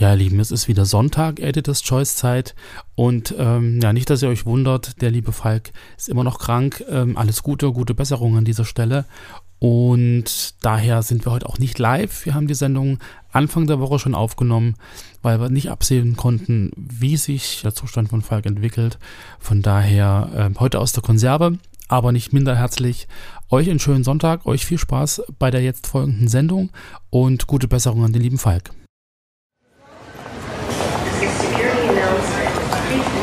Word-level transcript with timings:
Ja, 0.00 0.12
ihr 0.12 0.16
Lieben, 0.16 0.40
es 0.40 0.50
ist 0.50 0.66
wieder 0.66 0.86
Sonntag, 0.86 1.40
Editors 1.40 1.82
Choice 1.82 2.16
Zeit. 2.16 2.54
Und 2.94 3.34
ähm, 3.36 3.80
ja, 3.82 3.92
nicht, 3.92 4.08
dass 4.08 4.22
ihr 4.22 4.30
euch 4.30 4.46
wundert, 4.46 5.02
der 5.02 5.10
liebe 5.10 5.30
Falk 5.30 5.72
ist 5.98 6.08
immer 6.08 6.24
noch 6.24 6.38
krank. 6.38 6.82
Ähm, 6.88 7.18
alles 7.18 7.42
Gute, 7.42 7.70
gute 7.70 7.92
Besserung 7.92 8.38
an 8.38 8.46
dieser 8.46 8.64
Stelle. 8.64 9.04
Und 9.58 10.54
daher 10.64 11.02
sind 11.02 11.26
wir 11.26 11.32
heute 11.32 11.46
auch 11.46 11.58
nicht 11.58 11.78
live. 11.78 12.24
Wir 12.24 12.32
haben 12.34 12.46
die 12.46 12.54
Sendung 12.54 12.98
Anfang 13.30 13.66
der 13.66 13.78
Woche 13.78 13.98
schon 13.98 14.14
aufgenommen, 14.14 14.76
weil 15.20 15.38
wir 15.38 15.50
nicht 15.50 15.70
absehen 15.70 16.16
konnten, 16.16 16.70
wie 16.76 17.18
sich 17.18 17.60
der 17.60 17.74
Zustand 17.74 18.08
von 18.08 18.22
Falk 18.22 18.46
entwickelt. 18.46 18.98
Von 19.38 19.60
daher 19.60 20.30
äh, 20.34 20.58
heute 20.58 20.78
aus 20.78 20.92
der 20.92 21.02
Konserve, 21.02 21.58
aber 21.88 22.12
nicht 22.12 22.32
minder 22.32 22.56
herzlich. 22.56 23.06
Euch 23.50 23.68
einen 23.68 23.80
schönen 23.80 24.04
Sonntag, 24.04 24.46
euch 24.46 24.64
viel 24.64 24.78
Spaß 24.78 25.24
bei 25.38 25.50
der 25.50 25.60
jetzt 25.60 25.86
folgenden 25.86 26.28
Sendung 26.28 26.70
und 27.10 27.46
gute 27.46 27.68
Besserung 27.68 28.02
an 28.02 28.14
den 28.14 28.22
lieben 28.22 28.38
Falk. 28.38 28.70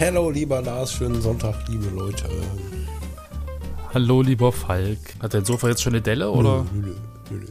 Hallo, 0.00 0.30
lieber 0.30 0.62
Lars, 0.62 0.92
schönen 0.92 1.20
Sonntag, 1.20 1.56
liebe 1.68 1.86
Leute. 1.88 2.28
Hallo, 3.92 4.22
lieber 4.22 4.52
Falk. 4.52 4.98
Hat 5.20 5.34
dein 5.34 5.44
Sofa 5.44 5.68
jetzt 5.68 5.82
schon 5.82 5.92
eine 5.92 6.00
Delle, 6.00 6.30
oder? 6.30 6.64
Nö, 6.72 6.94
nö, 7.30 7.36
nö. 7.36 7.46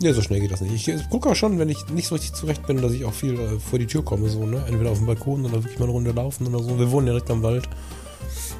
Ja, 0.00 0.12
so 0.12 0.22
schnell 0.22 0.40
geht 0.40 0.50
das 0.50 0.60
nicht. 0.60 0.88
Ich 0.88 1.08
gucke 1.08 1.28
auch 1.28 1.36
schon, 1.36 1.60
wenn 1.60 1.68
ich 1.68 1.88
nicht 1.90 2.08
so 2.08 2.16
richtig 2.16 2.32
zurecht 2.32 2.66
bin, 2.66 2.82
dass 2.82 2.90
ich 2.90 3.04
auch 3.04 3.12
viel 3.12 3.38
äh, 3.38 3.60
vor 3.60 3.78
die 3.78 3.86
Tür 3.86 4.04
komme, 4.04 4.28
so, 4.28 4.44
ne? 4.44 4.64
Entweder 4.66 4.90
auf 4.90 4.98
dem 4.98 5.06
Balkon 5.06 5.44
oder 5.44 5.62
wirklich 5.62 5.78
mal 5.78 5.84
eine 5.84 5.92
Runde 5.92 6.10
laufen 6.10 6.48
oder 6.48 6.58
so. 6.64 6.76
Wir 6.80 6.90
wohnen 6.90 7.06
direkt 7.06 7.30
am 7.30 7.44
Wald. 7.44 7.68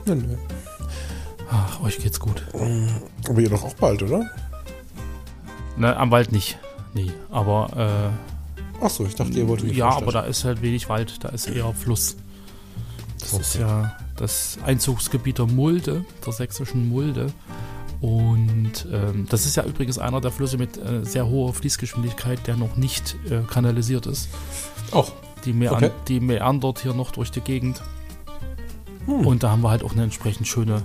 Nö, 0.07 0.15
nö. 0.15 0.37
Ach, 1.51 1.83
euch 1.83 1.99
geht's 1.99 2.21
gut. 2.21 2.47
Aber 3.29 3.41
ihr 3.41 3.51
doch 3.51 3.65
auch 3.65 3.75
bald, 3.75 4.05
oder? 4.05 4.31
Ne, 5.77 5.97
am 5.97 6.13
Wald 6.13 6.31
nicht. 6.31 6.57
Nee, 6.95 7.11
aber, 7.33 8.13
äh. 8.13 8.85
Ach 8.85 8.91
so, 8.91 9.05
ich 9.05 9.17
dachte, 9.17 9.33
ihr 9.33 9.49
wolltet 9.49 9.75
Ja, 9.75 9.89
aber 9.89 10.13
da 10.13 10.21
ist 10.21 10.45
halt 10.45 10.63
wenig 10.63 10.89
Wald, 10.89 11.25
da 11.25 11.31
ist 11.31 11.49
eher 11.49 11.73
Fluss. 11.75 12.17
Das 13.23 13.35
okay. 13.35 13.43
ist 13.43 13.55
ja 13.55 13.97
das 14.17 14.59
Einzugsgebiet 14.65 15.39
der 15.39 15.47
Mulde, 15.47 16.05
der 16.25 16.33
sächsischen 16.33 16.89
Mulde. 16.89 17.33
Und 18.01 18.87
ähm, 18.93 19.27
das 19.31 19.47
ist 19.47 19.57
ja 19.57 19.65
übrigens 19.65 19.99
einer 19.99 20.21
der 20.21 20.33
Flüsse 20.33 20.59
mit 20.59 20.77
äh, 20.77 21.05
sehr 21.05 21.29
hoher 21.29 21.55
Fließgeschwindigkeit, 21.55 22.45
der 22.49 22.57
noch 22.57 22.77
nicht 22.77 23.17
äh, 23.31 23.43
kanalisiert 23.49 24.07
ist. 24.07 24.29
Auch. 24.91 25.13
Die, 25.45 25.53
Mean 25.53 25.75
okay. 25.75 25.91
die 26.09 26.21
meandert 26.21 26.81
hier 26.81 26.95
noch 26.95 27.13
durch 27.13 27.31
die 27.31 27.41
Gegend. 27.41 27.81
Hm. 29.07 29.27
Und 29.27 29.43
da 29.45 29.51
haben 29.51 29.63
wir 29.63 29.71
halt 29.71 29.85
auch 29.85 29.93
eine 29.93 30.03
entsprechend 30.03 30.49
schöne, 30.49 30.83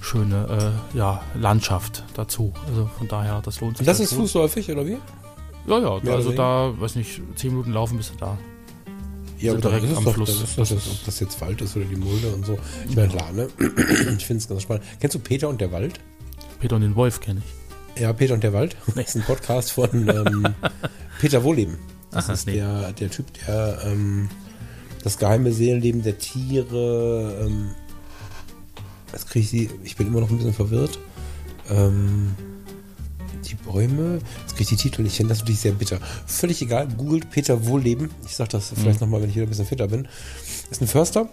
schöne 0.00 0.72
äh, 0.94 0.96
ja, 0.96 1.22
Landschaft 1.34 2.04
dazu. 2.14 2.52
Also 2.68 2.88
von 2.96 3.08
daher, 3.08 3.40
das 3.42 3.60
lohnt 3.60 3.76
sich. 3.76 3.86
Und 3.86 3.88
das 3.88 3.98
ist 3.98 4.14
fußläufig, 4.14 4.70
oder 4.70 4.86
wie? 4.86 4.98
Ja, 5.66 5.78
ja, 5.78 6.00
Mehr 6.00 6.14
also 6.14 6.32
da, 6.32 6.72
weiß 6.78 6.94
nicht, 6.94 7.22
zehn 7.34 7.50
Minuten 7.50 7.72
laufen 7.72 7.96
bist 7.96 8.12
du 8.14 8.18
da. 8.18 8.38
Ja, 9.42 9.52
aber 9.52 9.60
direkt 9.60 9.96
am 9.96 10.04
doch, 10.04 10.14
Fluss. 10.14 10.40
Das 10.56 10.70
ist, 10.70 10.82
das 10.82 10.88
ob 10.88 11.04
das 11.04 11.20
jetzt 11.20 11.40
Wald 11.40 11.60
ist 11.60 11.74
oder 11.76 11.84
die 11.84 11.96
Mulde 11.96 12.28
und 12.32 12.46
so. 12.46 12.58
Ich 12.88 12.94
meine, 12.94 13.08
klar, 13.08 13.32
ne? 13.32 13.48
Ich 14.16 14.24
finde 14.24 14.40
es 14.40 14.48
ganz 14.48 14.62
spannend. 14.62 14.84
Kennst 15.00 15.16
du 15.16 15.18
Peter 15.18 15.48
und 15.48 15.60
der 15.60 15.72
Wald? 15.72 15.98
Peter 16.60 16.76
und 16.76 16.82
den 16.82 16.94
Wolf 16.94 17.20
kenne 17.20 17.42
ich. 17.44 18.00
Ja, 18.00 18.12
Peter 18.12 18.34
und 18.34 18.44
der 18.44 18.52
Wald. 18.52 18.76
Nee. 18.86 19.02
Das 19.02 19.08
ist 19.08 19.16
ein 19.16 19.24
Podcast 19.24 19.72
von 19.72 20.08
ähm, 20.08 20.54
Peter 21.20 21.42
Wohleben. 21.42 21.78
Das 22.12 22.26
Aha, 22.26 22.34
ist 22.34 22.46
nee. 22.46 22.54
der, 22.54 22.92
der 22.92 23.10
Typ, 23.10 23.26
der 23.46 23.82
ähm, 23.84 24.28
das 25.02 25.18
geheime 25.18 25.52
Seelenleben 25.52 26.02
der 26.02 26.18
Tiere. 26.18 27.44
Ähm, 27.44 27.70
das 29.10 29.26
kriege 29.26 29.42
ich 29.42 29.50
sie. 29.50 29.70
Ich 29.82 29.96
bin 29.96 30.06
immer 30.06 30.20
noch 30.20 30.30
ein 30.30 30.36
bisschen 30.36 30.54
verwirrt. 30.54 31.00
Ähm, 31.68 32.36
die 33.42 33.54
Bäume. 33.54 34.20
Jetzt 34.40 34.56
kriege 34.56 34.62
ich 34.62 34.68
die 34.68 34.76
Titel 34.76 35.02
nicht 35.02 35.16
hin, 35.16 35.28
das 35.28 35.38
ist 35.38 35.42
natürlich 35.42 35.60
sehr 35.60 35.72
bitter. 35.72 35.98
Völlig 36.26 36.62
egal, 36.62 36.88
googelt 36.88 37.30
Peter 37.30 37.66
Wohlleben. 37.66 38.10
Ich 38.26 38.36
sage 38.36 38.50
das 38.50 38.70
vielleicht 38.74 39.00
mhm. 39.00 39.06
nochmal, 39.06 39.22
wenn 39.22 39.30
ich 39.30 39.36
wieder 39.36 39.46
ein 39.46 39.50
bisschen 39.50 39.66
fitter 39.66 39.88
bin. 39.88 40.08
Ist 40.70 40.80
ein 40.80 40.86
Förster, 40.86 41.28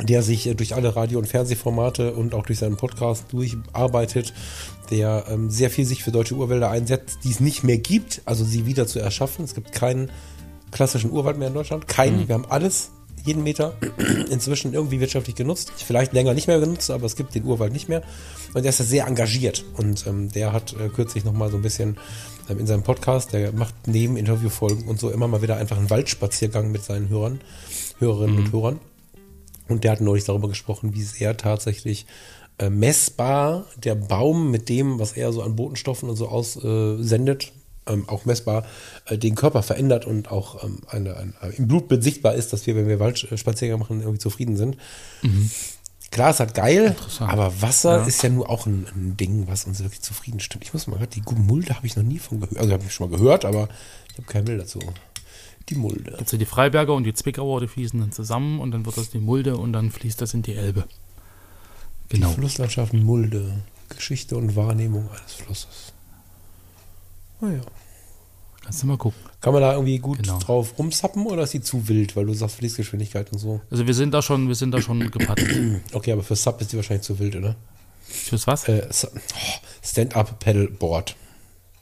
der 0.00 0.22
sich 0.22 0.46
äh, 0.46 0.54
durch 0.54 0.74
alle 0.74 0.94
Radio- 0.94 1.18
und 1.18 1.26
Fernsehformate 1.26 2.12
und 2.14 2.34
auch 2.34 2.46
durch 2.46 2.58
seinen 2.58 2.76
Podcast 2.76 3.26
durcharbeitet, 3.32 4.32
der 4.90 5.24
ähm, 5.28 5.50
sehr 5.50 5.70
viel 5.70 5.84
sich 5.84 6.02
für 6.02 6.12
deutsche 6.12 6.34
Urwälder 6.34 6.70
einsetzt, 6.70 7.20
die 7.24 7.30
es 7.30 7.40
nicht 7.40 7.64
mehr 7.64 7.78
gibt, 7.78 8.22
also 8.24 8.44
sie 8.44 8.66
wieder 8.66 8.86
zu 8.86 8.98
erschaffen. 8.98 9.44
Es 9.44 9.54
gibt 9.54 9.72
keinen 9.72 10.10
klassischen 10.70 11.10
Urwald 11.10 11.38
mehr 11.38 11.48
in 11.48 11.54
Deutschland. 11.54 11.88
Keinen. 11.88 12.22
Mhm. 12.22 12.28
Wir 12.28 12.34
haben 12.34 12.46
alles 12.48 12.90
jeden 13.24 13.42
Meter 13.42 13.74
inzwischen 14.30 14.74
irgendwie 14.74 15.00
wirtschaftlich 15.00 15.36
genutzt. 15.36 15.72
Vielleicht 15.76 16.12
länger 16.12 16.34
nicht 16.34 16.46
mehr 16.46 16.60
genutzt, 16.60 16.90
aber 16.90 17.06
es 17.06 17.16
gibt 17.16 17.34
den 17.34 17.44
Urwald 17.44 17.72
nicht 17.72 17.88
mehr. 17.88 18.02
Und 18.54 18.62
der 18.62 18.70
ist 18.70 18.80
da 18.80 18.84
sehr 18.84 19.06
engagiert. 19.06 19.64
Und 19.76 20.06
ähm, 20.06 20.30
der 20.30 20.52
hat 20.52 20.74
äh, 20.74 20.88
kürzlich 20.88 21.24
nochmal 21.24 21.50
so 21.50 21.56
ein 21.56 21.62
bisschen 21.62 21.96
ähm, 22.48 22.58
in 22.58 22.66
seinem 22.66 22.82
Podcast, 22.82 23.32
der 23.32 23.52
macht 23.52 23.74
neben 23.86 24.16
Interviewfolgen 24.16 24.88
und 24.88 25.00
so 25.00 25.10
immer 25.10 25.28
mal 25.28 25.42
wieder 25.42 25.56
einfach 25.56 25.78
einen 25.78 25.90
Waldspaziergang 25.90 26.70
mit 26.70 26.82
seinen 26.82 27.08
Hörern, 27.08 27.40
Hörerinnen 27.98 28.36
mhm. 28.36 28.44
und 28.44 28.52
Hörern. 28.52 28.80
Und 29.68 29.84
der 29.84 29.92
hat 29.92 30.00
neulich 30.00 30.24
darüber 30.24 30.48
gesprochen, 30.48 30.94
wie 30.94 31.02
sehr 31.02 31.36
tatsächlich 31.36 32.06
äh, 32.58 32.68
messbar 32.68 33.66
der 33.76 33.94
Baum 33.94 34.50
mit 34.50 34.68
dem, 34.68 34.98
was 34.98 35.12
er 35.12 35.32
so 35.32 35.42
an 35.42 35.56
Botenstoffen 35.56 36.10
und 36.10 36.16
so 36.16 36.28
aussendet, 36.28 37.52
ähm, 37.86 38.08
auch 38.08 38.24
messbar 38.24 38.64
äh, 39.06 39.18
den 39.18 39.34
Körper 39.34 39.62
verändert 39.62 40.06
und 40.06 40.30
auch 40.30 40.62
ähm, 40.64 40.80
eine, 40.88 41.16
ein, 41.16 41.34
äh, 41.42 41.50
im 41.56 41.68
Blutbild 41.68 42.02
sichtbar 42.02 42.34
ist, 42.34 42.52
dass 42.52 42.66
wir, 42.66 42.76
wenn 42.76 42.88
wir 42.88 43.00
Waldspaziergänge 43.00 43.78
machen, 43.78 44.00
irgendwie 44.00 44.18
zufrieden 44.18 44.56
sind. 44.56 44.76
Mhm. 45.22 45.50
Klar, 46.10 46.28
es 46.28 46.40
hat 46.40 46.54
geil, 46.54 46.94
aber 47.20 47.62
Wasser 47.62 48.00
ja. 48.00 48.04
ist 48.04 48.22
ja 48.22 48.28
nur 48.28 48.50
auch 48.50 48.66
ein, 48.66 48.86
ein, 48.94 49.16
Ding, 49.16 49.48
was 49.48 49.64
uns 49.64 49.82
wirklich 49.82 50.02
zufrieden 50.02 50.40
stimmt. 50.40 50.62
Ich 50.62 50.74
muss 50.74 50.86
mal 50.86 50.98
die 51.06 51.22
Mulde 51.34 51.74
habe 51.74 51.86
ich 51.86 51.96
noch 51.96 52.02
nie 52.02 52.18
von 52.18 52.38
gehört. 52.38 52.58
Also 52.58 52.72
habe 52.72 52.84
ich 52.84 52.92
schon 52.92 53.10
mal 53.10 53.16
gehört, 53.16 53.46
aber 53.46 53.70
ich 54.10 54.18
habe 54.18 54.26
kein 54.26 54.44
Bild 54.44 54.60
dazu. 54.60 54.78
Die 55.70 55.74
Mulde. 55.74 56.18
Also 56.18 56.36
die 56.36 56.44
Freiberger 56.44 56.92
und 56.92 57.04
die 57.04 57.14
Zwickauer, 57.14 57.62
die 57.62 57.68
fließen 57.68 57.98
dann 57.98 58.12
zusammen 58.12 58.60
und 58.60 58.72
dann 58.72 58.84
wird 58.84 58.98
das 58.98 59.08
die 59.08 59.20
Mulde 59.20 59.56
und 59.56 59.72
dann 59.72 59.90
fließt 59.90 60.20
das 60.20 60.34
in 60.34 60.42
die 60.42 60.54
Elbe. 60.54 60.84
Genau. 62.10 62.28
Die 62.28 62.34
Flusslandschaft 62.34 62.92
Mulde. 62.92 63.62
Geschichte 63.88 64.36
und 64.36 64.54
Wahrnehmung 64.54 65.08
eines 65.10 65.32
Flusses. 65.32 65.94
Naja. 67.42 67.60
Kannst 68.62 68.82
du 68.82 68.86
mal 68.86 68.96
gucken. 68.96 69.20
Kann 69.40 69.52
man 69.52 69.62
da 69.62 69.72
irgendwie 69.72 69.98
gut 69.98 70.22
genau. 70.22 70.38
drauf 70.38 70.78
rumzappen 70.78 71.26
oder 71.26 71.42
ist 71.42 71.52
die 71.52 71.60
zu 71.60 71.88
wild, 71.88 72.14
weil 72.14 72.26
du 72.26 72.32
sagst 72.32 72.56
Fließgeschwindigkeit 72.56 73.32
und 73.32 73.38
so? 73.38 73.60
Also 73.70 73.86
wir 73.86 73.94
sind 73.94 74.14
da 74.14 74.22
schon, 74.22 74.46
wir 74.46 74.54
sind 74.54 74.70
da 74.70 74.80
schon 74.80 75.10
gepattet. 75.10 75.82
okay, 75.92 76.12
aber 76.12 76.22
für 76.22 76.36
Sub 76.36 76.60
ist 76.60 76.72
die 76.72 76.76
wahrscheinlich 76.76 77.04
zu 77.04 77.18
wild, 77.18 77.34
oder? 77.34 77.56
Fürs 78.02 78.46
was? 78.46 78.68
Äh, 78.68 78.86
oh, 78.88 79.08
Stand-up-Pedalboard. 79.82 81.16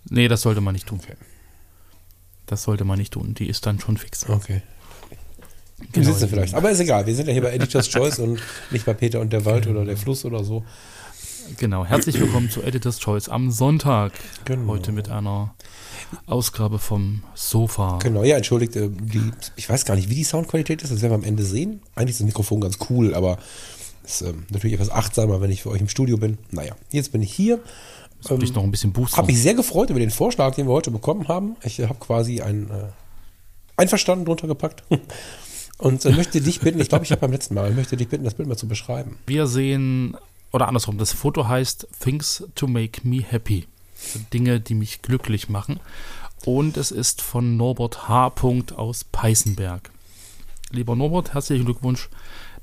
Nee, 0.08 0.28
das 0.28 0.40
sollte 0.40 0.62
man 0.62 0.72
nicht 0.72 0.86
tun. 0.86 1.00
Okay. 1.02 1.16
Das 2.46 2.62
sollte 2.62 2.84
man 2.84 2.98
nicht 2.98 3.12
tun. 3.12 3.34
Die 3.34 3.48
ist 3.48 3.66
dann 3.66 3.78
schon 3.78 3.98
fix. 3.98 4.28
Okay. 4.28 4.62
Genau. 5.92 6.12
sitzen 6.12 6.28
vielleicht. 6.28 6.54
Aber 6.54 6.70
ist 6.70 6.80
egal. 6.80 7.06
Wir 7.06 7.14
sind 7.14 7.26
ja 7.26 7.32
hier 7.32 7.42
bei 7.42 7.52
Editor's 7.52 7.88
Choice 7.90 8.18
und 8.18 8.40
nicht 8.70 8.86
bei 8.86 8.94
Peter 8.94 9.20
und 9.20 9.32
der 9.32 9.44
Wald 9.44 9.66
oder 9.66 9.84
der 9.84 9.96
Fluss 9.96 10.24
oder 10.24 10.44
so. 10.44 10.64
Genau. 11.58 11.84
Herzlich 11.84 12.18
willkommen 12.20 12.50
zu 12.50 12.62
Editor's 12.62 12.98
Choice 12.98 13.28
am 13.28 13.50
Sonntag. 13.50 14.12
Genau. 14.44 14.72
Heute 14.72 14.92
mit 14.92 15.08
einer 15.08 15.54
Ausgabe 16.26 16.78
vom 16.78 17.22
Sofa. 17.34 17.98
Genau, 18.02 18.24
ja, 18.24 18.36
entschuldigt, 18.36 18.76
äh, 18.76 18.88
die, 18.90 19.30
ich 19.56 19.68
weiß 19.68 19.84
gar 19.84 19.94
nicht, 19.94 20.08
wie 20.08 20.14
die 20.14 20.24
Soundqualität 20.24 20.82
ist, 20.82 20.92
das 20.92 21.02
werden 21.02 21.12
wir 21.12 21.18
am 21.18 21.24
Ende 21.24 21.44
sehen. 21.44 21.82
Eigentlich 21.94 22.10
ist 22.10 22.20
das 22.20 22.26
Mikrofon 22.26 22.60
ganz 22.60 22.78
cool, 22.88 23.14
aber 23.14 23.38
ist 24.04 24.22
ähm, 24.22 24.44
natürlich 24.50 24.74
etwas 24.74 24.90
achtsamer, 24.90 25.40
wenn 25.40 25.50
ich 25.50 25.62
für 25.62 25.70
euch 25.70 25.80
im 25.80 25.88
Studio 25.88 26.16
bin. 26.16 26.38
Naja, 26.50 26.74
jetzt 26.90 27.12
bin 27.12 27.22
ich 27.22 27.32
hier. 27.32 27.60
Soll 28.20 28.42
ich 28.42 28.54
noch 28.54 28.62
ein 28.62 28.70
bisschen 28.70 28.92
boosten? 28.92 29.16
Habe 29.16 29.28
mich 29.28 29.40
sehr 29.40 29.54
gefreut 29.54 29.90
über 29.90 30.00
den 30.00 30.10
Vorschlag, 30.10 30.54
den 30.54 30.66
wir 30.66 30.72
heute 30.72 30.90
bekommen 30.90 31.28
haben. 31.28 31.56
Ich 31.62 31.80
habe 31.80 31.98
quasi 31.98 32.42
ein 32.42 32.70
äh, 32.70 32.88
Einverstanden 33.76 34.26
drunter 34.26 34.46
gepackt. 34.46 34.82
Und 35.78 36.04
äh, 36.04 36.10
möchte 36.10 36.42
dich 36.42 36.60
bitten, 36.60 36.78
ich 36.78 36.90
glaube, 36.90 37.04
ich 37.04 37.10
habe 37.10 37.22
beim 37.22 37.32
letzten 37.32 37.54
Mal, 37.54 37.70
möchte 37.70 37.96
dich 37.96 38.08
bitten, 38.08 38.24
das 38.24 38.34
Bild 38.34 38.48
mal 38.48 38.56
zu 38.56 38.68
beschreiben. 38.68 39.16
Wir 39.26 39.46
sehen, 39.46 40.14
oder 40.52 40.68
andersrum, 40.68 40.98
das 40.98 41.12
Foto 41.12 41.46
heißt 41.46 41.88
Things 42.00 42.44
to 42.54 42.66
Make 42.66 43.06
Me 43.06 43.22
Happy. 43.22 43.66
Dinge, 44.32 44.60
die 44.60 44.74
mich 44.74 45.02
glücklich 45.02 45.48
machen. 45.48 45.80
Und 46.44 46.76
es 46.76 46.90
ist 46.90 47.20
von 47.20 47.56
Norbert 47.56 48.08
H. 48.08 48.32
aus 48.76 49.04
Peißenberg. 49.04 49.90
Lieber 50.70 50.96
Norbert, 50.96 51.34
herzlichen 51.34 51.66
Glückwunsch. 51.66 52.08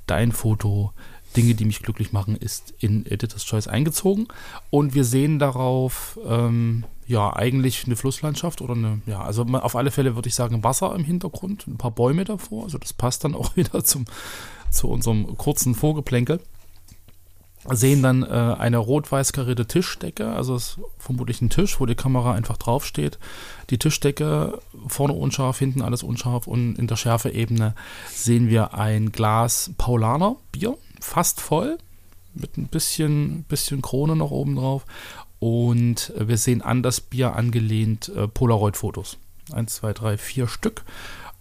Dein 0.08 0.32
Foto, 0.32 0.94
Dinge, 1.36 1.54
die 1.54 1.66
mich 1.66 1.82
glücklich 1.82 2.12
machen, 2.12 2.36
ist 2.36 2.74
in 2.80 3.06
Editor's 3.06 3.46
Choice 3.46 3.68
eingezogen. 3.68 4.28
Und 4.72 4.96
wir 4.96 5.04
sehen 5.04 5.38
darauf, 5.38 6.18
ähm, 6.26 6.86
ja, 7.06 7.36
eigentlich 7.36 7.86
eine 7.86 7.96
Flusslandschaft 7.96 8.62
oder 8.62 8.74
eine, 8.74 9.02
ja, 9.06 9.22
also 9.22 9.44
auf 9.44 9.76
alle 9.76 9.92
Fälle 9.92 10.16
würde 10.16 10.28
ich 10.28 10.36
sagen 10.36 10.64
Wasser 10.64 10.94
im 10.96 11.04
Hintergrund, 11.04 11.68
ein 11.68 11.78
paar 11.78 11.92
Bäume 11.92 12.26
davor, 12.26 12.64
also 12.64 12.78
das 12.78 12.94
passt 12.94 13.24
dann 13.24 13.36
auch 13.36 13.56
wieder 13.56 13.84
zum, 13.84 14.06
zu 14.72 14.90
unserem 14.90 15.38
kurzen 15.38 15.76
Vorgeplänkel. 15.76 16.42
Sehen 17.70 18.02
dann 18.02 18.24
äh, 18.24 18.28
eine 18.28 18.78
rot-weiß 18.78 19.34
karierte 19.34 19.66
Tischdecke, 19.66 20.30
also 20.30 20.56
ist 20.56 20.80
vermutlich 21.00 21.42
ein 21.42 21.50
Tisch, 21.50 21.80
wo 21.80 21.86
die 21.86 21.96
Kamera 21.96 22.34
einfach 22.34 22.58
draufsteht. 22.58 23.20
Die 23.70 23.78
Tischdecke 23.78 24.60
vorne 24.88 25.14
unscharf, 25.14 25.60
hinten 25.60 25.82
alles 25.82 26.04
unscharf 26.04 26.48
und 26.48 26.80
in 26.80 26.88
der 26.88 26.96
Schärfeebene 26.96 27.76
sehen 28.10 28.50
wir 28.50 28.74
ein 28.74 29.12
Glas 29.12 29.72
Paulaner 29.78 30.38
Bier, 30.52 30.78
fast 31.02 31.42
voll, 31.42 31.78
mit 32.34 32.58
ein 32.58 32.68
bisschen, 32.68 33.44
bisschen 33.44 33.82
Krone 33.82 34.16
noch 34.16 34.32
oben 34.32 34.56
drauf 34.56 34.86
und 35.40 36.14
äh, 36.16 36.28
wir 36.28 36.38
sehen 36.38 36.62
an 36.62 36.84
das 36.84 37.02
Bier 37.02 37.36
angelehnt 37.36 38.10
äh, 38.10 38.28
Polaroid-Fotos. 38.28 39.18
Eins, 39.54 39.76
zwei, 39.76 39.94
drei, 39.94 40.18
vier 40.18 40.48
Stück. 40.48 40.84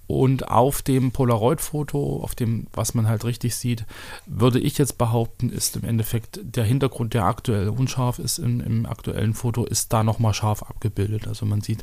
Und 0.07 0.49
auf 0.49 0.83
dem 0.83 1.11
Polaroid-Foto, 1.11 2.21
auf 2.23 2.35
dem, 2.35 2.69
was 2.73 2.95
man 2.95 3.09
halt 3.09 3.25
richtig 3.25 3.57
sieht, 3.57 3.85
würde 4.27 4.61
ich 4.61 4.79
jetzt 4.79 4.99
behaupten, 4.99 5.51
ist 5.51 5.77
im 5.77 5.85
Endeffekt 5.85 6.41
der 6.43 6.65
Hintergrund, 6.65 7.15
der 7.15 7.25
aktuell 7.25 7.69
unscharf 7.69 8.19
ist 8.19 8.39
im, 8.39 8.61
im 8.61 8.87
aktuellen 8.87 9.35
Foto, 9.35 9.65
ist 9.65 9.93
da 9.93 10.05
nochmal 10.05 10.35
scharf 10.35 10.63
abgebildet. 10.63 11.27
Also 11.27 11.45
man 11.45 11.61
sieht 11.61 11.83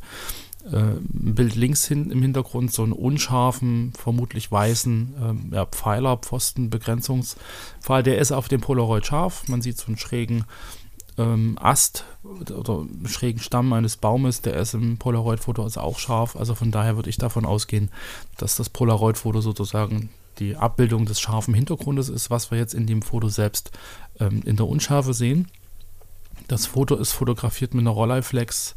äh, 0.71 0.77
ein 0.77 1.35
Bild 1.35 1.55
links 1.55 1.85
hin 1.85 2.11
im 2.11 2.21
Hintergrund, 2.21 2.71
so 2.71 2.83
einen 2.83 2.93
unscharfen, 2.93 3.91
vermutlich 3.97 4.49
weißen 4.49 5.49
äh, 5.51 5.55
ja, 5.55 5.65
Pfeiler, 5.65 6.17
Pfosten, 6.17 6.69
Begrenzungspfeil. 6.69 8.03
Der 8.03 8.19
ist 8.19 8.31
auf 8.31 8.47
dem 8.47 8.61
Polaroid 8.61 9.05
scharf. 9.05 9.47
Man 9.49 9.61
sieht 9.61 9.77
so 9.77 9.87
einen 9.87 9.97
schrägen 9.97 10.45
ähm, 11.17 11.57
Ast 11.59 12.05
oder 12.23 12.85
schrägen 13.05 13.41
Stamm 13.41 13.71
eines 13.73 13.97
Baumes, 13.97 14.41
der 14.41 14.55
ist 14.55 14.73
im 14.73 14.97
Polaroid-Foto 14.97 15.63
also 15.63 15.81
auch 15.81 15.99
scharf. 15.99 16.35
Also 16.35 16.55
von 16.55 16.71
daher 16.71 16.95
würde 16.95 17.09
ich 17.09 17.17
davon 17.17 17.45
ausgehen, 17.45 17.89
dass 18.37 18.55
das 18.55 18.69
Polaroid-Foto 18.69 19.41
sozusagen 19.41 20.09
die 20.39 20.55
Abbildung 20.55 21.05
des 21.05 21.19
scharfen 21.19 21.53
Hintergrundes 21.53 22.09
ist, 22.09 22.29
was 22.29 22.49
wir 22.49 22.57
jetzt 22.57 22.73
in 22.73 22.87
dem 22.87 23.01
Foto 23.01 23.29
selbst 23.29 23.71
ähm, 24.19 24.41
in 24.45 24.55
der 24.55 24.67
Unschärfe 24.67 25.13
sehen. 25.13 25.47
Das 26.47 26.65
Foto 26.65 26.95
ist 26.95 27.11
fotografiert 27.11 27.73
mit 27.73 27.81
einer 27.81 27.91
Rolleiflex 27.91 28.75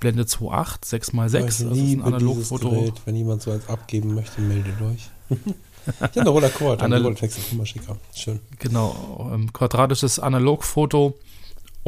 Blende 0.00 0.24
2.8, 0.24 0.84
6x6, 0.84 1.42
also 1.42 1.68
ein 1.70 2.02
Analogfoto. 2.02 2.92
Wenn 3.04 3.16
jemand 3.16 3.42
so 3.42 3.50
eins 3.50 3.68
abgeben 3.68 4.14
möchte, 4.14 4.40
meldet 4.40 4.80
euch. 4.80 5.10
ich 5.30 6.00
habe 6.00 6.20
eine 6.20 6.30
Roller 6.30 6.50
Quad, 6.50 6.82
eine 6.82 7.00
Rolleiflex 7.00 7.38
ist 7.38 7.52
immer 7.52 7.66
schicker. 7.66 7.96
Schön. 8.14 8.40
Genau, 8.58 9.30
ähm, 9.32 9.52
quadratisches 9.52 10.20
Analogfoto 10.20 11.14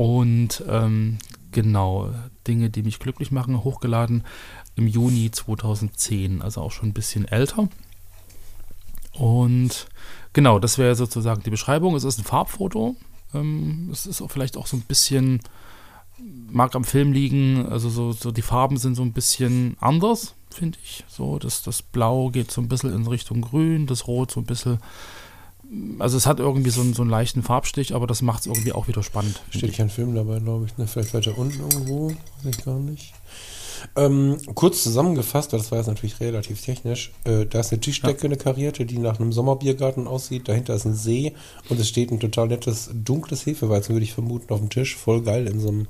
und 0.00 0.64
ähm, 0.66 1.18
genau, 1.52 2.08
Dinge, 2.48 2.70
die 2.70 2.82
mich 2.82 3.00
glücklich 3.00 3.30
machen, 3.32 3.62
hochgeladen 3.62 4.24
im 4.74 4.86
Juni 4.86 5.30
2010, 5.30 6.40
also 6.40 6.62
auch 6.62 6.72
schon 6.72 6.88
ein 6.88 6.94
bisschen 6.94 7.28
älter. 7.28 7.68
Und 9.12 9.88
genau, 10.32 10.58
das 10.58 10.78
wäre 10.78 10.94
sozusagen 10.94 11.42
die 11.42 11.50
Beschreibung. 11.50 11.94
Es 11.96 12.04
ist 12.04 12.18
ein 12.18 12.24
Farbfoto. 12.24 12.96
Ähm, 13.34 13.90
es 13.92 14.06
ist 14.06 14.22
auch 14.22 14.30
vielleicht 14.30 14.56
auch 14.56 14.66
so 14.66 14.78
ein 14.78 14.84
bisschen, 14.88 15.40
mag 16.50 16.74
am 16.74 16.84
Film 16.84 17.12
liegen, 17.12 17.66
also 17.66 17.90
so, 17.90 18.12
so 18.12 18.30
die 18.30 18.40
Farben 18.40 18.78
sind 18.78 18.94
so 18.94 19.02
ein 19.02 19.12
bisschen 19.12 19.76
anders, 19.80 20.34
finde 20.50 20.78
ich. 20.82 21.04
So, 21.08 21.38
das, 21.38 21.62
das 21.62 21.82
Blau 21.82 22.30
geht 22.30 22.50
so 22.50 22.62
ein 22.62 22.68
bisschen 22.68 22.94
in 22.94 23.06
Richtung 23.06 23.42
Grün, 23.42 23.86
das 23.86 24.06
Rot 24.06 24.30
so 24.30 24.40
ein 24.40 24.46
bisschen 24.46 24.78
also 25.98 26.16
es 26.16 26.26
hat 26.26 26.40
irgendwie 26.40 26.70
so 26.70 26.80
einen, 26.80 26.94
so 26.94 27.02
einen 27.02 27.10
leichten 27.10 27.42
Farbstich, 27.42 27.94
aber 27.94 28.06
das 28.06 28.22
macht 28.22 28.40
es 28.40 28.46
irgendwie 28.46 28.72
auch 28.72 28.88
wieder 28.88 29.02
spannend. 29.02 29.40
Steht 29.50 29.74
kein 29.74 29.90
Film 29.90 30.14
dabei, 30.14 30.40
glaube 30.40 30.66
ich. 30.66 30.76
Ne? 30.78 30.86
Vielleicht 30.86 31.14
weiter 31.14 31.38
unten 31.38 31.60
irgendwo, 31.60 32.08
weiß 32.08 32.56
ich 32.56 32.64
gar 32.64 32.78
nicht. 32.78 33.12
Ähm, 33.96 34.36
kurz 34.54 34.82
zusammengefasst, 34.82 35.52
weil 35.52 35.60
das 35.60 35.70
war 35.70 35.78
jetzt 35.78 35.86
natürlich 35.86 36.20
relativ 36.20 36.60
technisch, 36.60 37.12
äh, 37.24 37.46
da 37.46 37.60
ist 37.60 37.72
eine 37.72 37.80
Tischdecke, 37.80 38.22
ja. 38.22 38.24
eine 38.24 38.36
karierte, 38.36 38.84
die 38.84 38.98
nach 38.98 39.18
einem 39.18 39.32
Sommerbiergarten 39.32 40.06
aussieht. 40.06 40.48
Dahinter 40.48 40.74
ist 40.74 40.84
ein 40.84 40.94
See 40.94 41.34
und 41.68 41.80
es 41.80 41.88
steht 41.88 42.10
ein 42.10 42.20
total 42.20 42.48
nettes, 42.48 42.90
dunkles 42.92 43.46
Hefeweizen, 43.46 43.94
würde 43.94 44.04
ich 44.04 44.12
vermuten, 44.12 44.52
auf 44.52 44.60
dem 44.60 44.68
Tisch. 44.68 44.96
Voll 44.96 45.22
geil 45.22 45.46
in 45.46 45.60
so 45.60 45.68
einem, 45.68 45.86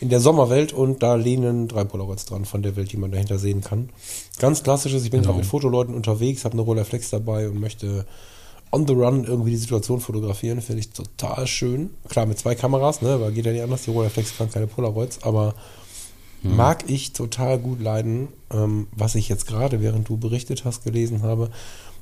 in 0.00 0.10
der 0.10 0.20
Sommerwelt 0.20 0.72
und 0.72 1.02
da 1.02 1.14
lehnen 1.14 1.66
drei 1.66 1.84
Polaroids 1.84 2.26
dran 2.26 2.44
von 2.44 2.62
der 2.62 2.76
Welt, 2.76 2.92
die 2.92 2.98
man 2.98 3.10
dahinter 3.10 3.38
sehen 3.38 3.62
kann. 3.62 3.88
Ganz 4.38 4.62
klassisches, 4.62 5.04
ich 5.04 5.10
bin 5.10 5.20
genau. 5.20 5.32
gerade 5.32 5.42
mit 5.42 5.50
Fotoleuten 5.50 5.94
unterwegs, 5.94 6.44
habe 6.44 6.52
eine 6.52 6.62
Rollerflex 6.62 7.10
dabei 7.10 7.48
und 7.48 7.58
möchte 7.58 8.06
on 8.74 8.86
the 8.86 8.94
run 8.94 9.24
irgendwie 9.24 9.50
die 9.50 9.56
Situation 9.56 10.00
fotografieren, 10.00 10.60
finde 10.60 10.80
ich 10.80 10.90
total 10.90 11.46
schön. 11.46 11.90
Klar, 12.08 12.26
mit 12.26 12.38
zwei 12.38 12.54
Kameras, 12.54 13.02
ne, 13.02 13.20
weil 13.20 13.32
geht 13.32 13.46
ja 13.46 13.52
nicht 13.52 13.62
anders, 13.62 13.82
die 13.82 13.90
Rolleiflex 13.90 14.36
kann 14.36 14.50
keine 14.50 14.66
Polaroids, 14.66 15.22
aber 15.22 15.54
hm. 16.42 16.56
mag 16.56 16.84
ich 16.88 17.12
total 17.12 17.58
gut 17.58 17.80
leiden, 17.80 18.28
ähm, 18.50 18.88
was 18.92 19.14
ich 19.14 19.28
jetzt 19.28 19.46
gerade, 19.46 19.80
während 19.80 20.08
du 20.08 20.16
berichtet 20.16 20.64
hast, 20.64 20.82
gelesen 20.82 21.22
habe. 21.22 21.50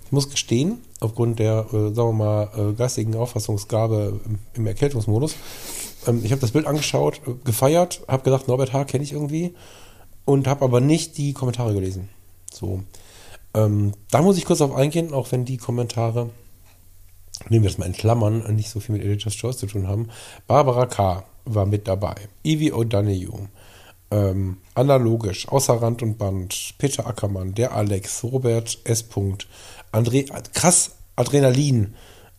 Ich 0.06 0.12
muss 0.12 0.30
gestehen, 0.30 0.78
aufgrund 1.00 1.38
der, 1.38 1.66
äh, 1.72 1.94
sagen 1.94 2.08
wir 2.08 2.12
mal, 2.12 2.48
äh, 2.56 2.72
geistigen 2.72 3.14
Auffassungsgabe 3.16 4.20
im, 4.24 4.38
im 4.54 4.66
Erkältungsmodus, 4.66 5.36
ähm, 6.06 6.20
ich 6.24 6.32
habe 6.32 6.40
das 6.40 6.52
Bild 6.52 6.66
angeschaut, 6.66 7.20
äh, 7.26 7.32
gefeiert, 7.44 8.02
habe 8.08 8.22
gesagt, 8.22 8.48
Norbert 8.48 8.72
H. 8.72 8.84
kenne 8.84 9.04
ich 9.04 9.12
irgendwie 9.12 9.54
und 10.24 10.46
habe 10.46 10.64
aber 10.64 10.80
nicht 10.80 11.18
die 11.18 11.34
Kommentare 11.34 11.74
gelesen. 11.74 12.08
So. 12.50 12.82
Ähm, 13.54 13.92
da 14.10 14.22
muss 14.22 14.38
ich 14.38 14.44
kurz 14.44 14.60
auf 14.60 14.74
eingehen, 14.74 15.12
auch 15.12 15.30
wenn 15.32 15.44
die 15.44 15.58
Kommentare 15.58 16.30
nehmen 17.48 17.64
wir 17.64 17.70
das 17.70 17.78
mal 17.78 17.86
in 17.86 17.92
Klammern, 17.92 18.54
nicht 18.54 18.70
so 18.70 18.80
viel 18.80 18.96
mit 18.96 19.04
Editor's 19.04 19.36
Choice 19.36 19.58
zu 19.58 19.66
tun 19.66 19.88
haben. 19.88 20.08
Barbara 20.46 20.86
K. 20.86 21.24
war 21.44 21.66
mit 21.66 21.88
dabei. 21.88 22.14
Evie 22.44 22.72
O'Donoghue. 22.72 23.48
Ähm, 24.10 24.58
analogisch, 24.74 25.48
außer 25.48 25.74
Rand 25.80 26.02
und 26.02 26.18
Band, 26.18 26.74
Peter 26.76 27.06
Ackermann, 27.06 27.54
der 27.54 27.74
Alex, 27.74 28.22
Robert 28.24 28.78
S. 28.84 29.06
André, 29.90 30.30
krass, 30.52 30.92
Adrenalin, 31.16 31.94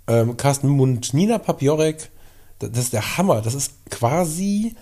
ähm, 0.07 0.38
Carsten 0.38 0.67
Mund, 0.67 1.13
Nina 1.13 1.39
Papiorek, 1.39 2.11
das, 2.59 2.71
das 2.71 2.79
ist 2.85 2.94
der 2.94 3.17
Hammer, 3.17 3.41
das 3.41 3.55
ist 3.55 3.73
quasi 3.89 4.75